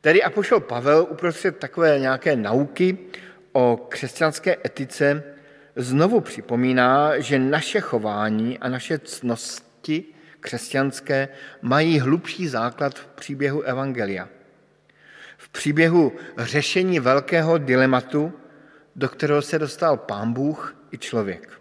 Tedy 0.00 0.22
apoštol 0.22 0.60
Pavel 0.60 1.06
uprostřed 1.10 1.58
takové 1.58 1.98
nějaké 1.98 2.36
nauky 2.36 2.98
o 3.52 3.86
křesťanské 3.88 4.56
etice 4.66 5.22
znovu 5.76 6.20
připomíná, 6.20 7.18
že 7.18 7.38
naše 7.38 7.80
chování 7.80 8.58
a 8.58 8.68
naše 8.68 8.98
cnosti 8.98 10.04
křesťanské 10.40 11.28
mají 11.62 12.00
hlubší 12.00 12.48
základ 12.48 12.98
v 12.98 13.06
příběhu 13.06 13.62
Evangelia. 13.62 14.28
Příběhu 15.52 16.12
řešení 16.38 17.00
velkého 17.00 17.58
dilematu, 17.58 18.32
do 18.96 19.08
kterého 19.08 19.42
se 19.42 19.58
dostal 19.58 19.96
pán 19.96 20.32
Bůh 20.32 20.76
i 20.90 20.98
člověk. 20.98 21.60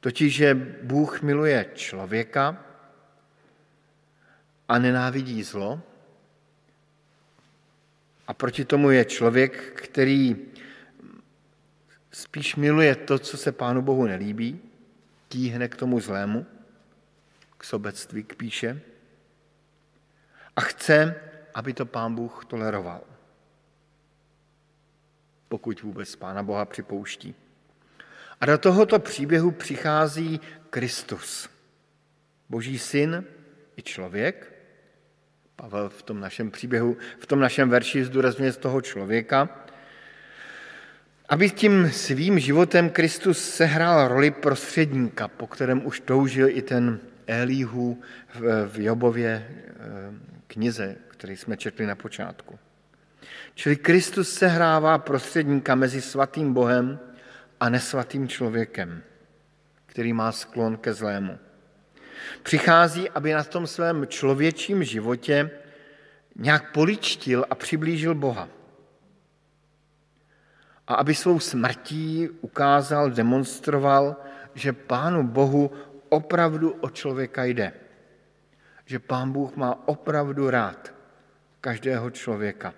Totiž, 0.00 0.34
že 0.34 0.54
Bůh 0.82 1.22
miluje 1.22 1.70
člověka 1.74 2.64
a 4.68 4.78
nenávidí 4.78 5.42
zlo, 5.42 5.80
a 8.26 8.34
proti 8.34 8.64
tomu 8.64 8.90
je 8.90 9.04
člověk, 9.04 9.80
který 9.84 10.36
spíš 12.12 12.56
miluje 12.56 12.94
to, 12.94 13.18
co 13.18 13.36
se 13.36 13.52
Pánu 13.52 13.82
Bohu 13.82 14.06
nelíbí, 14.06 14.60
tíhne 15.28 15.68
k 15.68 15.76
tomu 15.76 16.00
zlému, 16.00 16.46
k 17.58 17.64
sobectví, 17.64 18.24
k 18.24 18.34
píše 18.34 18.80
a 20.56 20.60
chce, 20.60 21.20
aby 21.54 21.72
to 21.72 21.86
Pán 21.86 22.14
Bůh 22.14 22.44
toleroval. 22.44 23.00
Pokud 25.48 25.82
vůbec 25.82 26.16
Pána 26.16 26.42
Boha 26.42 26.64
připouští. 26.64 27.34
A 28.40 28.46
do 28.46 28.58
tohoto 28.58 28.98
příběhu 28.98 29.50
přichází 29.50 30.40
Kristus, 30.70 31.48
Boží 32.48 32.78
syn 32.78 33.24
i 33.76 33.82
člověk, 33.82 34.54
Pavel 35.56 35.88
v 35.88 36.02
tom 36.02 36.20
našem 36.20 36.50
příběhu, 36.50 36.96
v 37.18 37.26
tom 37.26 37.40
našem 37.40 37.68
verši 37.70 38.04
zdůrazňuje 38.04 38.52
z 38.52 38.56
toho 38.56 38.80
člověka, 38.80 39.48
aby 41.28 41.50
tím 41.50 41.90
svým 41.90 42.38
životem 42.38 42.90
Kristus 42.90 43.38
sehrál 43.38 44.08
roli 44.08 44.30
prostředníka, 44.30 45.28
po 45.28 45.46
kterém 45.46 45.86
už 45.86 46.00
toužil 46.00 46.48
i 46.48 46.62
ten 46.62 47.00
Elihu 47.26 48.02
v 48.66 48.78
Jobově 48.78 49.48
eh, 49.48 49.74
knize, 50.46 50.96
který 51.14 51.36
jsme 51.36 51.56
četli 51.56 51.86
na 51.86 51.94
počátku. 51.94 52.58
Čili 53.54 53.76
Kristus 53.76 54.34
sehrává 54.34 54.98
prostředníka 54.98 55.74
mezi 55.74 56.00
svatým 56.00 56.54
Bohem 56.54 56.98
a 57.60 57.68
nesvatým 57.68 58.28
člověkem, 58.28 59.02
který 59.86 60.12
má 60.12 60.32
sklon 60.32 60.76
ke 60.76 60.94
zlému. 60.94 61.38
Přichází, 62.42 63.10
aby 63.10 63.32
na 63.32 63.44
tom 63.44 63.66
svém 63.66 64.06
člověčím 64.06 64.84
životě 64.84 65.50
nějak 66.36 66.72
poličtil 66.72 67.46
a 67.50 67.54
přiblížil 67.54 68.14
Boha. 68.14 68.48
A 70.86 70.94
aby 70.94 71.14
svou 71.14 71.40
smrtí 71.40 72.28
ukázal, 72.40 73.10
demonstroval, 73.10 74.16
že 74.54 74.72
Pánu 74.72 75.22
Bohu 75.22 75.70
opravdu 76.08 76.70
o 76.70 76.90
člověka 76.90 77.44
jde. 77.44 77.72
Že 78.84 78.98
Pán 78.98 79.32
Bůh 79.32 79.56
má 79.56 79.88
opravdu 79.88 80.50
rád 80.50 80.93
každého 81.64 82.10
člověka. 82.10 82.74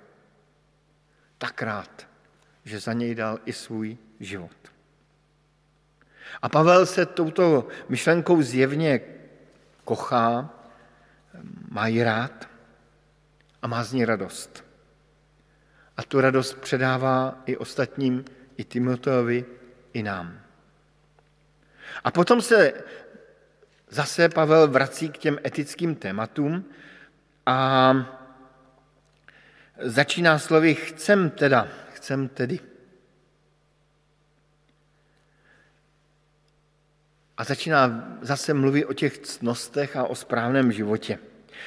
Tak 1.38 1.62
rád, 1.62 2.06
že 2.64 2.80
za 2.80 2.92
něj 2.92 3.14
dal 3.14 3.38
i 3.44 3.52
svůj 3.52 3.98
život. 4.20 4.56
A 6.42 6.48
Pavel 6.48 6.86
se 6.86 7.06
touto 7.06 7.68
myšlenkou 7.88 8.42
zjevně 8.42 9.00
kochá, 9.84 10.50
má 11.70 11.86
ji 11.86 12.02
rád 12.02 12.48
a 13.62 13.66
má 13.66 13.84
z 13.84 13.92
ní 13.92 14.04
radost. 14.04 14.64
A 15.96 16.02
tu 16.02 16.20
radost 16.20 16.54
předává 16.54 17.42
i 17.46 17.56
ostatním, 17.56 18.24
i 18.56 18.64
Timoteovi, 18.64 19.44
i 19.92 20.02
nám. 20.02 20.40
A 22.04 22.10
potom 22.10 22.42
se 22.42 22.72
zase 23.90 24.28
Pavel 24.28 24.68
vrací 24.68 25.08
k 25.08 25.18
těm 25.18 25.38
etickým 25.44 25.94
tématům 25.94 26.64
a 27.46 27.92
začíná 29.80 30.38
slovy 30.38 30.74
chcem 30.74 31.30
teda, 31.30 31.68
chcem 31.92 32.28
tedy. 32.28 32.60
A 37.36 37.44
začíná 37.44 38.16
zase 38.20 38.54
mluvit 38.54 38.84
o 38.84 38.92
těch 38.92 39.18
cnostech 39.18 39.96
a 39.96 40.04
o 40.04 40.14
správném 40.14 40.72
životě. 40.72 41.18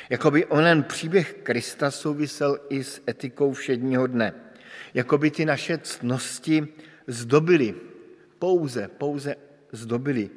Jakoby 0.09 0.45
onen 0.45 0.83
příběh 0.83 1.33
Krista 1.43 1.91
souvisel 1.91 2.59
i 2.69 2.83
s 2.83 3.01
etikou 3.09 3.53
všedního 3.53 4.07
dne. 4.07 4.33
Jakoby 4.93 5.31
ty 5.31 5.45
naše 5.45 5.77
cnosti 5.77 6.67
zdobily, 7.07 7.75
pouze, 8.39 8.87
pouze 8.87 9.35
zdobily 9.71 10.29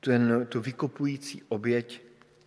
ten, 0.00 0.46
tu 0.46 0.60
vykopující 0.60 1.42
oběť 1.48 2.02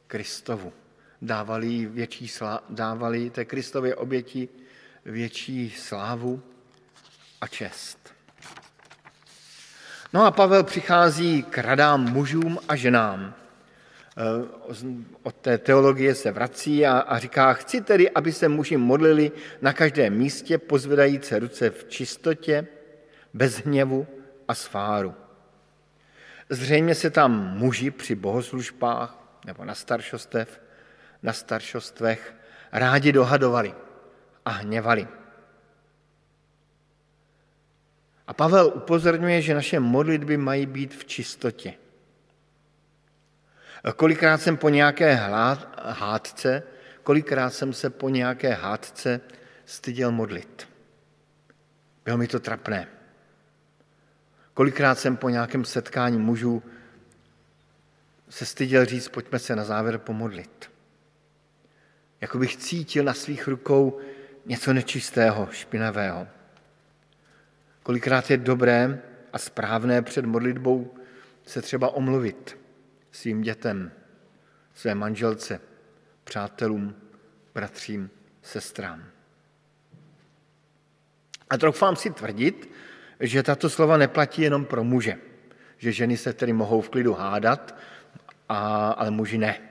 Kristovu. 0.08 0.74
Dávali, 1.22 1.86
větší 1.86 2.28
slá, 2.28 2.64
dávali 2.70 3.30
té 3.30 3.46
Kristově 3.46 3.96
oběti 3.96 4.50
větší 5.06 5.70
slávu 5.70 6.42
a 7.42 7.48
čest. 7.48 8.14
No 10.14 10.26
a 10.26 10.32
Pavel 10.32 10.64
přichází 10.64 11.44
k 11.44 11.58
radám 11.58 12.12
mužům 12.12 12.60
a 12.68 12.76
ženám. 12.76 13.34
Eh, 14.18 14.94
od 15.24 15.36
té 15.36 15.58
teologie 15.58 16.16
se 16.16 16.32
vrací 16.32 16.86
a, 16.86 17.00
a 17.00 17.20
říká, 17.20 17.54
chci 17.54 17.82
tedy, 17.82 18.10
aby 18.10 18.32
se 18.32 18.50
muži 18.50 18.78
modlili 18.78 19.32
na 19.62 19.74
každém 19.74 20.14
místě, 20.14 20.58
pozvedající 20.58 21.36
ruce 21.36 21.70
v 21.70 21.86
čistotě, 21.90 22.68
bez 23.34 23.56
hněvu 23.56 24.08
a 24.48 24.56
sfáru. 24.56 25.14
Zřejmě 26.50 26.96
se 26.96 27.10
tam 27.10 27.58
muži 27.58 27.92
při 27.92 28.16
bohoslužbách 28.16 29.18
nebo 29.46 29.66
na 29.66 29.76
staršostev, 29.76 30.62
na 31.24 31.34
staršostvech 31.34 32.36
rádi 32.72 33.12
dohadovali 33.12 33.76
a 34.46 34.50
hněvali. 34.50 35.08
A 38.28 38.34
Pavel 38.34 38.72
upozorňuje, 38.76 39.42
že 39.42 39.54
naše 39.54 39.80
modlitby 39.80 40.38
mají 40.38 40.66
být 40.66 40.96
v 40.96 41.06
čistotě. 41.06 41.74
Kolikrát 43.96 44.42
jsem 44.42 44.58
po 44.58 44.70
nějaké 44.70 45.14
hádce, 45.86 46.64
kolikrát 47.04 47.50
jsem 47.50 47.74
se 47.74 47.90
po 47.90 48.10
nějaké 48.10 48.54
hádce 48.54 49.22
styděl 49.66 50.12
modlit. 50.12 50.68
Bylo 52.06 52.18
mi 52.18 52.28
to 52.28 52.40
trapné. 52.40 52.88
Kolikrát 54.54 55.00
jsem 55.00 55.18
po 55.18 55.30
nějakém 55.30 55.66
setkání 55.66 56.18
mužů 56.18 56.64
se 58.30 58.46
styděl 58.46 58.86
říct, 58.86 59.10
pojďme 59.10 59.40
se 59.40 59.56
na 59.56 59.64
závěr 59.64 59.98
pomodlit. 59.98 60.71
Jako 62.22 62.38
bych 62.38 62.58
cítil 62.58 63.04
na 63.04 63.14
svých 63.14 63.48
rukou 63.48 64.00
něco 64.46 64.74
nečistého, 64.74 65.48
špinavého. 65.52 66.28
Kolikrát 67.84 68.32
je 68.32 68.38
dobré 68.38 69.02
a 69.34 69.38
správné 69.38 70.02
před 70.02 70.26
modlitbou 70.26 70.94
se 71.46 71.62
třeba 71.62 71.90
omluvit 71.90 72.58
svým 73.12 73.42
dětem, 73.42 73.92
své 74.74 74.96
manželce, 74.96 75.62
přátelům, 76.24 76.96
bratřím, 77.54 78.10
sestrám. 78.42 79.04
A 81.50 81.58
troufám 81.58 81.96
si 81.96 82.10
tvrdit, 82.10 82.70
že 83.20 83.44
tato 83.44 83.70
slova 83.70 83.98
neplatí 83.98 84.42
jenom 84.42 84.66
pro 84.66 84.84
muže. 84.84 85.18
Že 85.78 85.92
ženy 85.92 86.18
se 86.18 86.34
tedy 86.34 86.54
mohou 86.54 86.82
v 86.82 86.90
klidu 86.90 87.14
hádat, 87.14 87.76
a, 88.50 88.92
ale 88.92 89.12
muži 89.12 89.38
ne. 89.38 89.71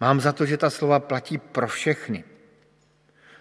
Mám 0.00 0.20
za 0.20 0.32
to, 0.32 0.46
že 0.46 0.56
ta 0.56 0.70
slova 0.70 1.00
platí 1.00 1.38
pro 1.38 1.66
všechny. 1.66 2.24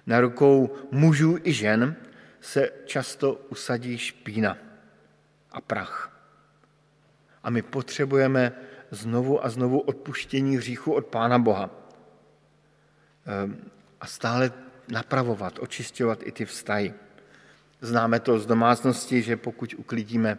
Na 0.08 0.22
rukou 0.22 0.76
mužů 0.92 1.38
i 1.44 1.54
žen 1.54 1.96
se 2.42 2.70
často 2.86 3.34
usadí 3.34 3.98
špína 3.98 4.58
a 5.52 5.62
prach. 5.62 6.20
A 7.44 7.50
my 7.50 7.62
potřebujeme 7.62 8.52
znovu 8.92 9.46
a 9.46 9.50
znovu 9.50 9.80
odpuštění 9.80 10.58
hříchu 10.58 10.94
od 10.94 11.06
Pána 11.06 11.40
Boha. 11.40 11.70
Ehm, 13.26 13.72
a 14.02 14.08
stále 14.08 14.52
napravovat, 14.88 15.60
očistovat 15.60 16.20
i 16.24 16.32
ty 16.32 16.46
vztahy. 16.46 16.94
Známe 17.82 18.20
to 18.20 18.40
z 18.40 18.46
domácnosti, 18.46 19.22
že 19.22 19.38
pokud 19.38 19.74
uklidíme, 19.78 20.38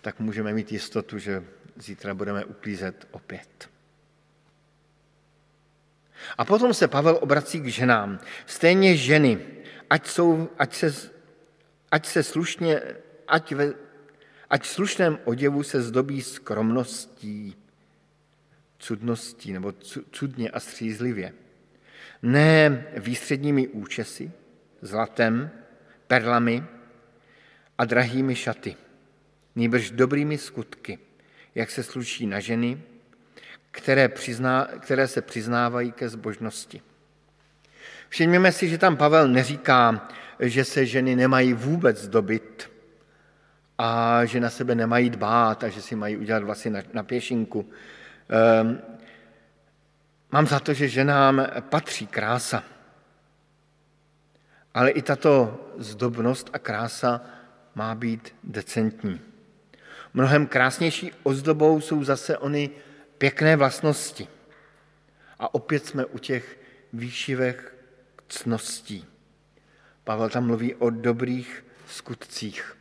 tak 0.00 0.20
můžeme 0.20 0.52
mít 0.52 0.72
jistotu, 0.72 1.18
že 1.18 1.44
zítra 1.76 2.14
budeme 2.14 2.44
uklízet 2.44 3.08
opět. 3.10 3.73
A 6.38 6.44
potom 6.44 6.74
se 6.74 6.88
Pavel 6.88 7.18
obrací 7.20 7.60
k 7.60 7.66
ženám. 7.66 8.18
Stejně 8.46 8.96
ženy, 8.96 9.40
ať, 9.90 10.06
jsou, 10.06 10.48
ať, 10.58 10.74
se, 10.74 10.94
ať 11.90 12.06
se 12.06 12.22
slušně, 12.22 12.80
ať, 13.28 13.52
ve, 13.52 13.72
ať 14.50 14.62
v 14.62 14.66
slušném 14.66 15.18
oděvu 15.24 15.62
se 15.62 15.82
zdobí 15.82 16.22
skromností, 16.22 17.56
cudností 18.78 19.52
nebo 19.52 19.72
cudně 20.10 20.50
a 20.50 20.60
střízlivě. 20.60 21.32
Ne 22.22 22.86
výstředními 22.96 23.68
účesy, 23.68 24.32
zlatem, 24.82 25.50
perlami 26.06 26.64
a 27.78 27.84
drahými 27.84 28.36
šaty, 28.36 28.76
nýbrž 29.56 29.90
dobrými 29.90 30.38
skutky, 30.38 30.98
jak 31.54 31.70
se 31.70 31.82
sluší 31.82 32.26
na 32.26 32.40
ženy, 32.40 32.82
které, 33.74 34.08
přizná, 34.08 34.68
které 34.80 35.08
se 35.08 35.22
přiznávají 35.22 35.92
ke 35.92 36.08
zbožnosti. 36.08 36.82
Všimněme 38.08 38.52
si, 38.52 38.68
že 38.68 38.78
tam 38.78 38.96
Pavel 38.96 39.28
neříká, 39.28 40.08
že 40.40 40.64
se 40.64 40.86
ženy 40.86 41.16
nemají 41.16 41.52
vůbec 41.52 42.08
dobit 42.08 42.70
a 43.78 44.24
že 44.24 44.40
na 44.40 44.50
sebe 44.50 44.74
nemají 44.74 45.10
dbát 45.10 45.64
a 45.64 45.68
že 45.68 45.82
si 45.82 45.96
mají 45.96 46.16
udělat 46.16 46.42
vlasy 46.42 46.70
na, 46.70 46.80
na 46.92 47.02
pěšinku. 47.02 47.60
Um, 47.60 48.78
mám 50.32 50.46
za 50.46 50.60
to, 50.60 50.74
že 50.74 50.88
ženám 50.88 51.46
patří 51.60 52.06
krása. 52.06 52.62
Ale 54.74 54.90
i 54.90 55.02
tato 55.02 55.60
zdobnost 55.78 56.50
a 56.52 56.58
krása 56.58 57.20
má 57.74 57.94
být 57.94 58.34
decentní. 58.44 59.20
Mnohem 60.14 60.46
krásnější 60.46 61.12
ozdobou 61.22 61.80
jsou 61.80 62.04
zase 62.04 62.38
ony 62.38 62.70
pěkné 63.24 63.56
vlastnosti. 63.56 64.28
A 65.38 65.54
opět 65.54 65.86
jsme 65.86 66.04
u 66.04 66.18
těch 66.18 66.58
výšivek 66.92 67.74
cností. 68.28 69.06
Pavel 70.04 70.28
tam 70.28 70.46
mluví 70.46 70.74
o 70.74 70.90
dobrých 70.90 71.64
skutcích. 71.88 72.76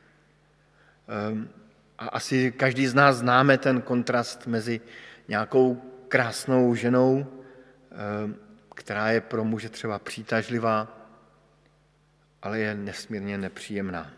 Ehm, 1.08 1.50
a 1.98 2.08
asi 2.08 2.52
každý 2.52 2.88
z 2.88 2.94
nás 2.94 3.18
známe 3.18 3.58
ten 3.58 3.82
kontrast 3.82 4.48
mezi 4.48 4.82
nějakou 5.28 5.82
krásnou 6.08 6.76
ženou, 6.76 7.28
ehm, 7.92 8.36
která 8.76 9.12
je 9.12 9.22
pro 9.22 9.44
muže 9.44 9.70
třeba 9.70 10.00
přitažlivá, 10.00 11.08
ale 12.42 12.60
je 12.60 12.76
nesmírně 12.76 13.38
nepříjemná. 13.38 14.12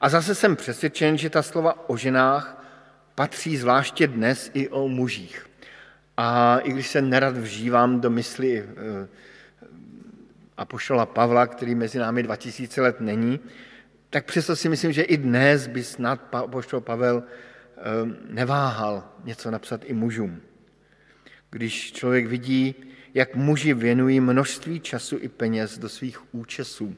A 0.00 0.08
zase 0.08 0.34
jsem 0.34 0.56
přesvědčen, 0.56 1.18
že 1.18 1.30
ta 1.30 1.42
slova 1.42 1.88
o 1.90 1.96
ženách 1.96 2.57
patří 3.18 3.56
zvláště 3.56 4.06
dnes 4.06 4.50
i 4.54 4.68
o 4.68 4.88
mužích. 4.88 5.46
A 6.16 6.58
i 6.58 6.72
když 6.72 6.88
se 6.88 7.02
nerad 7.02 7.36
vžívám 7.36 8.00
do 8.00 8.10
mysli 8.10 8.58
eh, 8.58 9.08
apoštola 10.56 11.06
Pavla, 11.06 11.46
který 11.46 11.74
mezi 11.74 11.98
námi 11.98 12.22
2000 12.22 12.80
let 12.80 13.00
není, 13.00 13.40
tak 14.10 14.24
přesto 14.24 14.56
si 14.56 14.68
myslím, 14.68 14.92
že 14.92 15.02
i 15.02 15.16
dnes 15.16 15.66
by 15.66 15.84
snad 15.84 16.34
apoštol 16.34 16.80
Pavel 16.80 17.22
eh, 17.22 17.80
neváhal 18.30 19.08
něco 19.24 19.50
napsat 19.50 19.80
i 19.84 19.92
mužům. 19.92 20.40
Když 21.50 21.92
člověk 21.92 22.26
vidí, 22.26 22.74
jak 23.14 23.34
muži 23.34 23.74
věnují 23.74 24.20
množství 24.20 24.80
času 24.80 25.18
i 25.20 25.28
peněz 25.28 25.78
do 25.78 25.88
svých 25.88 26.34
účesů, 26.34 26.96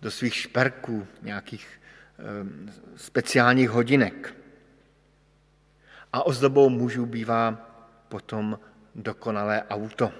do 0.00 0.10
svých 0.10 0.34
šperků, 0.34 1.06
nějakých 1.22 1.66
eh, 2.18 2.22
speciálních 2.96 3.70
hodinek. 3.70 4.40
A 6.12 6.26
ozdobou 6.26 6.68
mužů 6.68 7.06
bývá 7.06 7.70
potom 8.08 8.58
dokonalé 8.94 9.62
auto. 9.70 10.12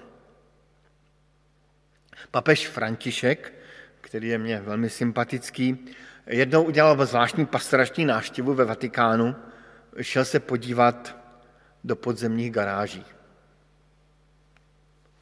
Papež 2.31 2.69
František, 2.69 3.53
který 4.01 4.29
je 4.29 4.39
mně 4.39 4.61
velmi 4.61 4.91
sympatický, 4.91 5.87
jednou 6.27 6.63
udělal 6.63 7.07
zvláštní 7.07 7.47
pastorační 7.47 8.05
návštěvu 8.05 8.55
ve 8.55 8.65
Vatikánu, 8.65 9.37
šel 10.01 10.25
se 10.25 10.41
podívat 10.41 11.17
do 11.85 11.97
podzemních 11.97 12.51
garáží. 12.51 13.05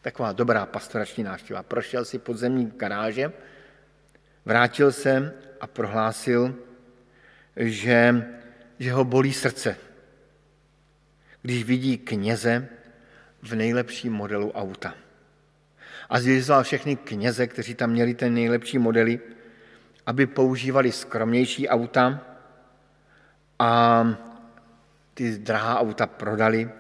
Taková 0.03 0.33
dobrá 0.33 0.67
pastorační 0.67 1.25
návštěva. 1.25 1.63
Prošel 1.63 2.05
si 2.05 2.19
podzemní 2.19 2.73
garáže, 2.77 3.33
vrátil 4.45 4.93
se 4.93 5.35
a 5.61 5.67
prohlásil, 5.67 6.55
že, 7.57 8.27
že 8.79 8.93
ho 8.93 9.05
bolí 9.05 9.33
srdce, 9.33 9.77
když 11.43 11.65
vidí 11.65 11.99
kněze 11.99 12.69
v 13.43 13.55
nejlepším 13.55 14.13
modelu 14.13 14.53
auta. 14.53 14.95
A 16.09 16.21
zvězval 16.21 16.63
všechny 16.63 16.97
kněze, 16.97 17.47
kteří 17.47 17.75
tam 17.75 17.91
měli 17.91 18.15
ten 18.15 18.35
nejlepší 18.35 18.79
modely, 18.79 19.21
aby 20.07 20.27
používali 20.27 20.93
skromnější 20.93 21.69
auta 21.69 22.21
a 23.59 24.05
ty 25.15 25.39
drahá 25.39 25.81
auta 25.81 26.07
prodali 26.07 26.71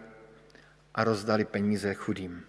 a 0.94 1.04
rozdali 1.04 1.44
peníze 1.44 1.94
chudým. 1.94 2.42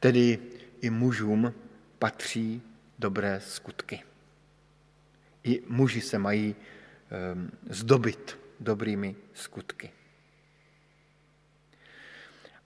Tedy 0.00 0.38
i 0.80 0.90
mužům 0.90 1.54
patří 1.98 2.62
dobré 2.98 3.40
skutky. 3.40 4.02
I 5.44 5.62
muži 5.66 6.00
se 6.00 6.18
mají 6.18 6.54
um, 6.54 7.50
zdobit 7.70 8.38
dobrými 8.60 9.16
skutky. 9.34 9.90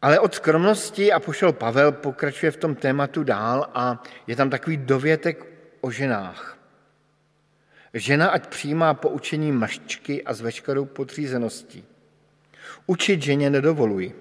Ale 0.02 0.20
od 0.20 0.34
skromnosti 0.34 1.12
a 1.12 1.20
pošel 1.20 1.52
Pavel 1.52 1.92
pokračuje 1.92 2.52
v 2.52 2.56
tom 2.56 2.74
tématu 2.74 3.24
dál 3.24 3.70
a 3.74 4.02
je 4.26 4.36
tam 4.36 4.50
takový 4.50 4.76
dovětek 4.76 5.46
o 5.80 5.90
ženách. 5.90 6.58
Žena 7.94 8.28
ať 8.28 8.46
přijímá 8.46 8.94
poučení 8.94 9.52
maščky 9.52 10.24
a 10.24 10.34
s 10.34 10.40
veškerou 10.40 10.84
podřízeností. 10.84 11.84
Učit 12.86 13.22
ženě 13.22 13.50
nedovoluji. 13.50 14.14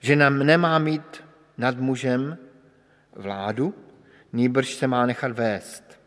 Žena 0.00 0.30
nemá 0.30 0.78
mít 0.78 1.24
nad 1.58 1.78
mužem 1.78 2.38
vládu, 3.12 3.74
nýbrž 4.32 4.74
se 4.74 4.86
má 4.86 5.06
nechat 5.06 5.32
vést. 5.32 6.00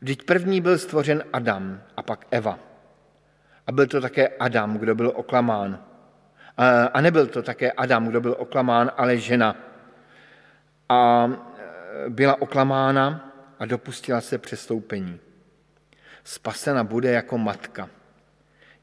Vždyť 0.00 0.22
první 0.22 0.60
byl 0.60 0.78
stvořen 0.78 1.24
Adam 1.32 1.82
a 1.96 2.02
pak 2.02 2.26
Eva. 2.30 2.69
A 3.70 3.72
byl 3.72 3.86
to 3.86 4.00
také 4.00 4.28
Adam, 4.28 4.78
kdo 4.78 4.94
byl 4.94 5.12
oklamán. 5.16 5.84
A 6.92 7.00
nebyl 7.00 7.26
to 7.26 7.42
také 7.42 7.72
Adam, 7.72 8.08
kdo 8.08 8.20
byl 8.20 8.36
oklamán, 8.38 8.90
ale 8.96 9.16
žena. 9.16 9.56
A 10.88 11.30
e, 12.06 12.10
byla 12.10 12.42
oklamána 12.42 13.32
a 13.58 13.66
dopustila 13.66 14.20
se 14.20 14.38
přestoupení. 14.38 15.20
Spasena 16.24 16.84
bude 16.84 17.12
jako 17.12 17.38
matka, 17.38 17.90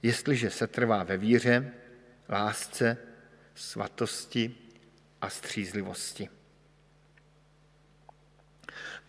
jestliže 0.04 0.50
se 0.50 0.68
trvá 0.68 1.04
ve 1.04 1.18
víře, 1.18 1.72
lásce, 2.30 2.98
svatosti 3.56 4.56
a 5.22 5.30
střízlivosti. 5.30 6.30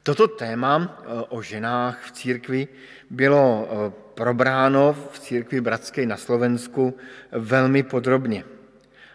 Toto 0.08 0.28
téma 0.28 0.80
e, 0.80 0.88
o 1.28 1.42
ženách 1.42 2.00
v 2.00 2.10
církvi 2.12 2.68
bylo 3.10 3.44
e, 3.44 3.92
probráno 4.16 4.96
v 5.12 5.18
církvi 5.18 5.60
bratské 5.60 6.06
na 6.06 6.16
Slovensku 6.16 6.96
velmi 7.32 7.82
podrobně 7.82 8.44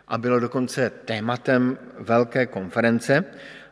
a 0.08 0.18
bylo 0.18 0.40
dokonce 0.40 0.90
tématem 0.90 1.78
velké 2.00 2.46
konference 2.46 3.26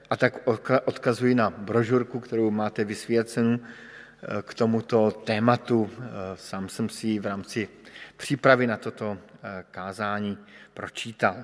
a 0.10 0.18
tak 0.18 0.50
odkazuji 0.86 1.36
na 1.36 1.50
brožurku, 1.50 2.20
kterou 2.20 2.52
máte 2.52 2.84
vysvěcenou 2.84 3.54
e, 3.54 3.62
k 4.42 4.54
tomuto 4.54 5.12
tématu. 5.12 5.90
Sám 6.36 6.70
jsem 6.70 6.90
si 6.90 7.20
v 7.20 7.26
rámci 7.26 7.70
přípravy 8.18 8.68
na 8.68 8.78
toto 8.78 9.18
kázání 9.72 10.38
pročítal. 10.74 11.36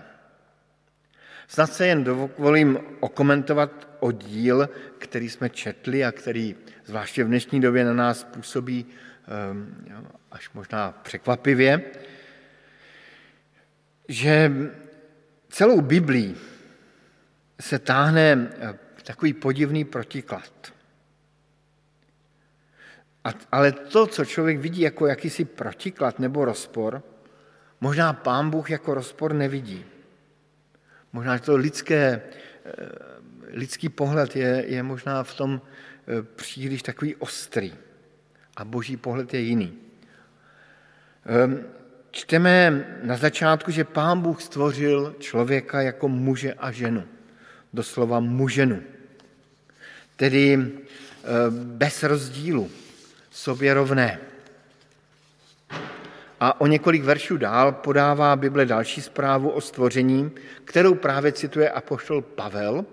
Snad 1.48 1.74
se 1.74 1.88
jen 1.88 2.04
dovolím 2.04 2.80
okomentovat 3.00 3.87
oddíl, 4.00 4.70
který 4.98 5.30
jsme 5.30 5.50
četli 5.50 6.06
a 6.06 6.12
který 6.12 6.56
zvláště 6.86 7.24
v 7.24 7.28
dnešní 7.28 7.62
době 7.62 7.86
na 7.86 7.94
nás 7.94 8.24
působí 8.24 8.86
ehm, 9.28 9.76
až 10.32 10.50
možná 10.54 10.92
překvapivě, 10.92 11.82
že 14.08 14.52
celou 15.50 15.82
Biblí 15.82 16.36
se 17.60 17.80
táhne 17.80 18.50
eh, 18.60 18.78
takový 19.04 19.34
podivný 19.34 19.86
protiklad. 19.86 20.74
Ale 23.52 23.72
to, 23.72 24.08
co 24.08 24.26
člověk 24.26 24.60
vidí 24.60 24.82
jako 24.82 25.08
jakýsi 25.08 25.46
protiklad 25.46 26.20
nebo 26.20 26.46
rozpor, 26.46 27.04
možná 27.82 28.14
pán 28.14 28.50
Bůh 28.50 28.70
jako 28.72 28.94
rozpor 28.94 29.34
nevidí. 29.34 29.86
Možná 31.14 31.40
to 31.40 31.56
lidské, 31.56 32.22
eh, 32.66 32.72
lidský 33.52 33.90
pohled 33.90 34.36
je, 34.36 34.64
je 34.68 34.84
možná 34.84 35.24
v 35.24 35.34
tom 35.34 35.62
eh, 35.62 36.24
příliš 36.36 36.82
takový 36.84 37.16
ostrý 37.16 37.74
a 38.58 38.66
boží 38.66 38.98
pohled 38.98 39.34
je 39.34 39.40
jiný. 39.40 39.74
Ehm, 41.26 41.64
čteme 42.12 42.86
na 43.04 43.18
začátku, 43.18 43.72
že 43.72 43.84
pán 43.84 44.22
Bůh 44.22 44.42
stvořil 44.42 45.16
člověka 45.20 45.82
jako 45.82 46.08
muže 46.08 46.54
a 46.54 46.72
ženu. 46.72 47.04
Doslova 47.74 48.20
muženu. 48.20 48.82
Tedy 50.16 50.58
eh, 50.58 51.28
bez 51.52 52.04
rozdílu, 52.04 52.72
sobě 53.32 53.74
rovné. 53.74 54.20
A 56.40 56.62
o 56.62 56.68
několik 56.68 57.04
veršů 57.04 57.38
dál 57.38 57.72
podává 57.72 58.36
Bible 58.36 58.66
další 58.66 59.02
zprávu 59.02 59.50
o 59.50 59.62
stvoření, 59.62 60.32
kterou 60.66 60.96
právě 60.96 61.32
cituje 61.32 61.70
apoštol 61.70 62.22
Pavel 62.22 62.86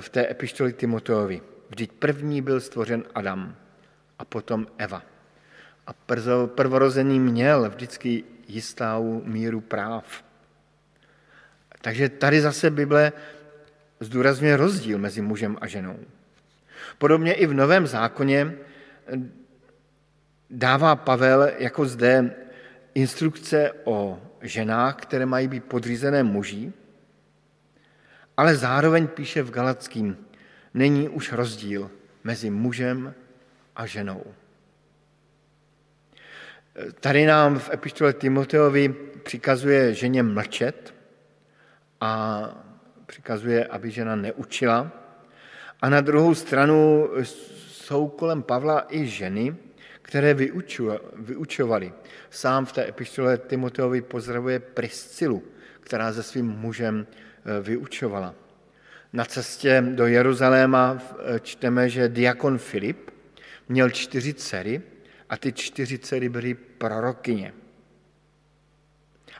v 0.00 0.08
té 0.08 0.30
epištoli 0.30 0.72
Timoteovi. 0.72 1.42
Vždyť 1.70 1.92
první 1.92 2.42
byl 2.42 2.60
stvořen 2.60 3.02
Adam 3.14 3.56
a 4.18 4.24
potom 4.24 4.66
Eva. 4.78 5.02
A 5.86 5.92
prvorozený 6.46 7.20
měl 7.20 7.70
vždycky 7.70 8.24
jistou 8.48 9.22
míru 9.24 9.60
práv. 9.60 10.24
Takže 11.82 12.08
tady 12.08 12.40
zase 12.40 12.70
Bible 12.70 13.12
zdůrazňuje 14.00 14.56
rozdíl 14.56 14.98
mezi 14.98 15.22
mužem 15.22 15.56
a 15.60 15.66
ženou. 15.66 15.98
Podobně 16.98 17.34
i 17.34 17.46
v 17.46 17.54
Novém 17.54 17.86
zákoně 17.86 18.54
dává 20.50 20.96
Pavel 20.96 21.50
jako 21.58 21.86
zde 21.86 22.34
instrukce 22.94 23.72
o 23.84 24.20
ženách, 24.40 24.96
které 24.96 25.26
mají 25.26 25.48
být 25.48 25.64
podřízené 25.64 26.22
muži, 26.22 26.72
ale 28.36 28.56
zároveň 28.56 29.06
píše 29.06 29.42
v 29.42 29.50
Galackým, 29.50 30.16
není 30.74 31.08
už 31.08 31.32
rozdíl 31.32 31.90
mezi 32.24 32.50
mužem 32.50 33.14
a 33.76 33.86
ženou. 33.86 34.24
Tady 37.00 37.26
nám 37.26 37.58
v 37.58 37.70
epištole 37.70 38.12
Timoteovi 38.12 38.88
přikazuje 39.22 39.94
ženě 39.94 40.22
mlčet 40.22 40.94
a 42.00 42.42
přikazuje, 43.06 43.66
aby 43.66 43.90
žena 43.90 44.16
neučila. 44.16 44.90
A 45.82 45.88
na 45.88 46.00
druhou 46.00 46.34
stranu 46.34 47.08
jsou 47.68 48.08
kolem 48.08 48.42
Pavla 48.42 48.86
i 48.88 49.06
ženy, 49.06 49.56
které 50.02 50.34
vyučovali. 51.14 51.92
Sám 52.30 52.66
v 52.66 52.72
té 52.72 52.88
epištole 52.88 53.38
Timoteovi 53.38 54.02
pozdravuje 54.02 54.58
Priscilu, 54.58 55.42
která 55.80 56.12
se 56.12 56.22
svým 56.22 56.46
mužem 56.46 57.06
vyučovala. 57.62 58.34
Na 59.12 59.24
cestě 59.24 59.84
do 59.94 60.06
Jeruzaléma 60.06 60.98
e, 60.98 61.40
čteme, 61.40 61.88
že 61.88 62.08
diakon 62.08 62.58
Filip 62.58 63.10
měl 63.68 63.90
čtyři 63.90 64.34
dcery 64.34 64.82
a 65.28 65.36
ty 65.36 65.52
čtyři 65.52 65.98
dcery 65.98 66.28
byly 66.28 66.54
prorokyně. 66.54 67.52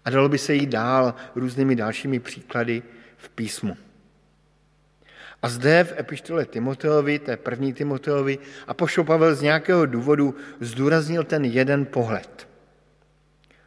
A 0.05 0.11
dalo 0.11 0.29
by 0.29 0.39
se 0.39 0.55
jít 0.55 0.71
dál 0.71 1.15
různými 1.35 1.77
dalšími 1.77 2.21
příklady 2.21 2.83
v 3.17 3.29
písmu. 3.29 3.77
A 5.43 5.49
zde 5.49 5.85
v 5.85 5.99
epištole 5.99 6.45
Timoteovi, 6.45 7.19
té 7.19 7.37
první 7.37 7.73
Timoteovi, 7.73 8.39
a 8.67 8.75
pošel 8.75 9.05
Pavel 9.05 9.35
z 9.35 9.43
nějakého 9.43 9.87
důvodu 9.87 10.35
zdůraznil 10.61 11.25
ten 11.25 11.45
jeden 11.45 11.87
pohled. 11.87 12.49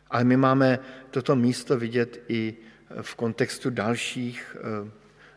Ale 0.10 0.24
my 0.24 0.38
máme 0.38 0.80
toto 1.12 1.36
místo 1.36 1.78
vidět 1.78 2.24
i 2.28 2.56
v 3.02 3.16
kontextu 3.16 3.70
dalších, 3.70 4.58
eh, 4.60 4.92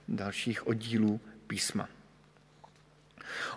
dalších 0.09 0.67
oddílů 0.67 1.21
písma. 1.47 1.89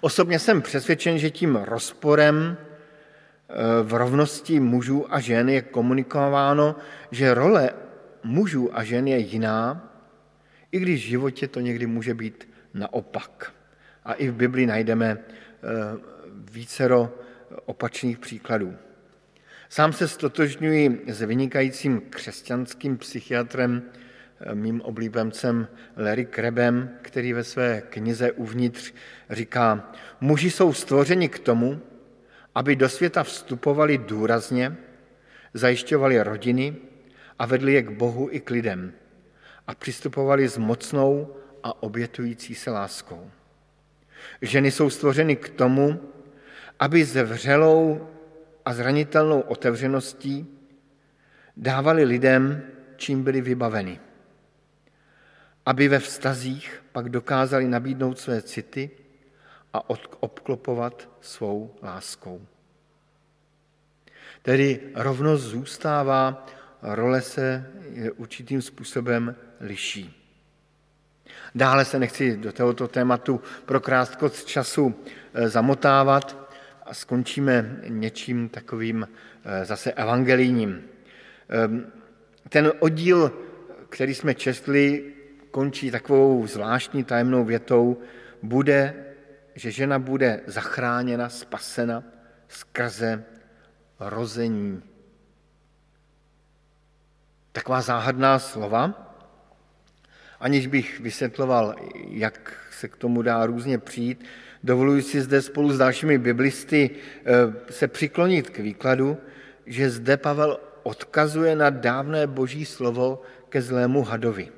Osobně 0.01 0.39
jsem 0.39 0.61
přesvědčen, 0.61 1.17
že 1.17 1.29
tím 1.29 1.55
rozporem 1.55 2.57
eh, 2.57 3.83
v 3.83 3.93
rovnosti 3.93 4.59
mužů 4.59 5.13
a 5.13 5.19
žen 5.19 5.49
je 5.49 5.61
komunikováno, 5.61 6.75
že 7.11 7.33
role 7.33 7.69
mužů 8.23 8.77
a 8.77 8.83
žen 8.83 9.07
je 9.07 9.17
jiná, 9.17 9.89
i 10.71 10.79
když 10.79 11.05
v 11.05 11.07
životě 11.07 11.47
to 11.47 11.59
někdy 11.59 11.85
může 11.85 12.13
být 12.13 12.49
naopak. 12.73 13.53
A 14.05 14.13
i 14.13 14.27
v 14.27 14.33
Bibli 14.33 14.65
najdeme 14.65 15.17
eh, 15.17 15.67
vícero 16.51 17.13
opačných 17.65 18.19
příkladů. 18.19 18.75
Sám 19.73 19.93
se 19.93 20.07
stotožňuji 20.07 21.01
s 21.07 21.21
vynikajícím 21.21 22.01
křesťanským 22.09 22.97
psychiatrem, 22.97 23.81
eh, 24.39 24.55
mým 24.55 24.81
oblíbencem 24.81 25.67
Larry 25.97 26.25
Krebem, 26.25 26.89
který 27.01 27.33
ve 27.33 27.43
své 27.43 27.81
knize 27.81 28.31
Uvnitř 28.31 28.93
říká, 29.29 29.91
muži 30.21 30.51
jsou 30.51 30.73
stvořeni 30.73 31.29
k 31.29 31.39
tomu, 31.39 31.81
aby 32.55 32.75
do 32.75 32.89
světa 32.89 33.23
vstupovali 33.23 33.97
důrazně, 33.97 34.77
zajišťovali 35.53 36.21
rodiny 36.21 36.75
a 37.39 37.45
vedli 37.45 37.73
je 37.73 37.81
k 37.81 37.89
Bohu 37.89 38.27
i 38.31 38.39
k 38.39 38.49
lidem 38.49 38.93
a 39.67 39.75
přistupovali 39.75 40.47
s 40.47 40.57
mocnou 40.57 41.35
a 41.63 41.83
obětující 41.83 42.55
se 42.55 42.71
láskou. 42.71 43.31
Ženy 44.41 44.71
jsou 44.71 44.89
stvořeny 44.89 45.35
k 45.35 45.49
tomu, 45.49 45.99
aby 46.79 47.05
se 47.05 47.23
vřelou 47.23 48.12
a 48.65 48.73
zranitelnou 48.73 49.39
otevřeností 49.41 50.47
dávali 51.57 52.03
lidem, 52.03 52.61
čím 52.95 53.23
byli 53.23 53.41
vybaveni. 53.41 53.99
Aby 55.65 55.87
ve 55.87 55.99
vztazích 55.99 56.83
pak 56.91 57.09
dokázali 57.09 57.67
nabídnout 57.67 58.19
své 58.19 58.41
city 58.41 58.89
a 59.73 59.89
obklopovat 60.19 61.09
svou 61.21 61.75
láskou. 61.83 62.41
Tedy 64.41 64.91
rovnost 64.95 65.41
zůstává, 65.41 66.45
role 66.81 67.21
se 67.21 67.71
určitým 68.17 68.61
způsobem 68.61 69.35
liší. 69.59 70.23
Dále 71.55 71.85
se 71.85 71.99
nechci 71.99 72.37
do 72.37 72.51
tohoto 72.51 72.87
tématu 72.87 73.41
pro 73.65 73.79
krátkost 73.79 74.47
času 74.47 74.95
eh, 75.33 75.49
zamotávat 75.49 76.42
a 76.93 76.95
skončíme 76.95 77.79
něčím 77.87 78.49
takovým 78.49 79.07
eh, 79.45 79.65
zase 79.65 79.93
evangelijním. 79.93 80.81
Ehm, 81.49 81.85
ten 82.49 82.71
oddíl, 82.79 83.33
který 83.89 84.13
jsme 84.13 84.33
četli, 84.33 85.13
končí 85.51 85.91
takovou 85.91 86.47
zvláštní 86.47 87.03
tajemnou 87.03 87.45
větou, 87.45 87.97
bude, 88.43 88.93
že 89.55 89.71
žena 89.71 89.99
bude 89.99 90.41
zachráněna, 90.47 91.29
spasena 91.29 92.03
skrze 92.47 93.23
rození. 93.99 94.83
Taková 97.51 97.81
záhadná 97.81 98.39
slova, 98.39 99.09
Aniž 100.39 100.67
bych 100.67 100.99
vysvětloval, 100.99 101.75
jak 102.09 102.53
se 102.71 102.87
k 102.87 102.95
tomu 102.95 103.21
dá 103.21 103.45
různě 103.45 103.77
přijít, 103.77 104.25
dovoluji 104.63 105.01
si 105.01 105.21
zde 105.21 105.41
spolu 105.41 105.71
s 105.73 105.77
dalšími 105.77 106.17
biblisty 106.17 106.89
eh, 106.89 107.31
se 107.69 107.87
přiklonit 107.87 108.49
k 108.49 108.59
výkladu, 108.59 109.17
že 109.65 109.89
zde 109.89 110.17
Pavel 110.17 110.59
odkazuje 110.83 111.55
na 111.55 111.69
dávné 111.69 112.27
boží 112.27 112.65
slovo 112.65 113.21
ke 113.49 113.61
zlému 113.61 114.03
hadovi, 114.03 114.51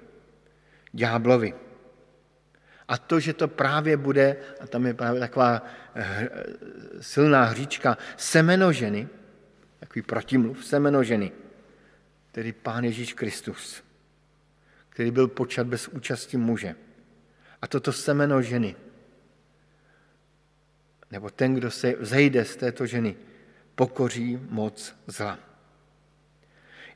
ďáblovi. 0.93 1.53
A 2.87 2.97
to, 2.97 3.19
že 3.19 3.33
to 3.33 3.47
právě 3.47 3.97
bude, 3.97 4.37
a 4.61 4.67
tam 4.67 4.85
je 4.85 4.93
právě 4.93 5.19
taková 5.19 5.63
eh, 5.95 6.29
silná 7.01 7.43
hříčka, 7.43 7.97
semeno 8.17 8.71
ženy, 8.71 9.07
takový 9.79 10.01
protimluv, 10.01 10.65
semeno 10.65 11.03
ženy, 11.03 11.31
tedy 12.31 12.51
Pán 12.53 12.83
Ježíš 12.83 13.13
Kristus 13.13 13.85
který 14.95 15.11
byl 15.11 15.27
počat 15.27 15.67
bez 15.67 15.87
účasti 15.87 16.37
muže. 16.37 16.75
A 17.61 17.67
toto 17.67 17.91
semeno 17.91 18.41
ženy, 18.41 18.75
nebo 21.11 21.29
ten, 21.29 21.53
kdo 21.53 21.71
se 21.71 21.93
zejde 21.99 22.45
z 22.45 22.55
této 22.55 22.85
ženy, 22.85 23.15
pokoří 23.75 24.39
moc 24.49 24.95
zla. 25.07 25.39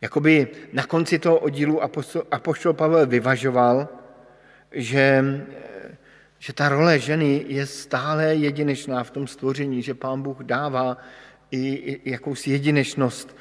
Jakoby 0.02 0.48
na 0.74 0.84
konci 0.84 1.20
toho 1.20 1.40
oddílu 1.40 1.84
apoštol 2.32 2.74
Pavel 2.74 3.08
vyvažoval 3.08 3.88
že, 4.72 5.24
že 6.40 6.54
ta 6.54 6.70
role 6.70 7.00
ženy 7.00 7.46
je 7.48 7.66
stále 7.66 8.36
jedinečná 8.36 9.04
v 9.04 9.12
tom 9.12 9.28
stvoření, 9.28 9.82
že 9.82 9.94
pán 9.94 10.22
Bůh 10.22 10.44
dává 10.44 10.98
i 11.52 12.00
jakousi 12.06 12.50
jedinečnost 12.50 13.36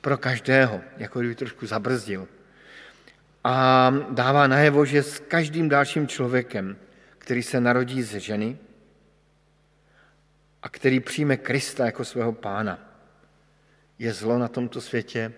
pro 0.00 0.18
každého, 0.18 0.80
jako 0.96 1.18
kdyby 1.18 1.34
trošku 1.34 1.66
zabrzdil. 1.66 2.28
A 3.44 3.94
dává 4.10 4.46
najevo, 4.46 4.84
že 4.84 5.02
s 5.02 5.18
každým 5.18 5.68
dalším 5.68 6.08
člověkem, 6.08 6.76
který 7.18 7.42
se 7.42 7.60
narodí 7.60 8.02
ze 8.02 8.20
ženy 8.20 8.58
a 10.66 10.68
který 10.68 11.00
přijme 11.00 11.36
Krista 11.36 11.86
jako 11.86 12.04
svého 12.04 12.32
pána, 12.32 12.78
je 13.98 14.12
zlo 14.12 14.38
na 14.38 14.48
tomto 14.48 14.80
světě 14.80 15.32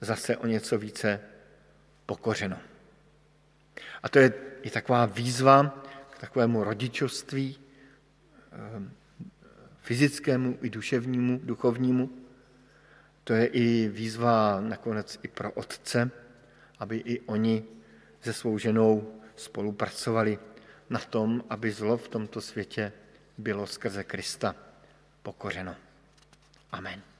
zase 0.00 0.36
o 0.36 0.46
něco 0.46 0.78
více 0.78 1.20
pokořeno. 2.06 2.58
A 4.02 4.08
to 4.08 4.18
je 4.18 4.32
i 4.62 4.70
taková 4.70 5.06
výzva 5.06 5.82
k 6.10 6.18
takovému 6.18 6.64
rodičovství, 6.64 7.58
ehm, 8.52 8.92
fyzickému 9.80 10.58
i 10.62 10.70
duševnímu, 10.70 11.40
duchovnímu. 11.44 12.10
To 13.24 13.32
je 13.32 13.46
i 13.46 13.88
výzva 13.88 14.60
nakonec 14.60 15.18
i 15.22 15.28
pro 15.28 15.52
otce, 15.52 16.10
aby 16.78 16.96
i 16.96 17.20
oni 17.20 17.64
se 18.20 18.32
svou 18.32 18.58
ženou 18.58 19.20
spolupracovali 19.36 20.38
na 20.90 20.98
tom, 20.98 21.44
aby 21.50 21.70
zlo 21.70 21.96
v 21.96 22.08
tomto 22.08 22.40
světě 22.40 22.92
bylo 23.38 23.66
skrze 23.66 24.04
Krista 24.04 24.63
pokořeno. 25.24 25.74
Amen. 26.72 27.13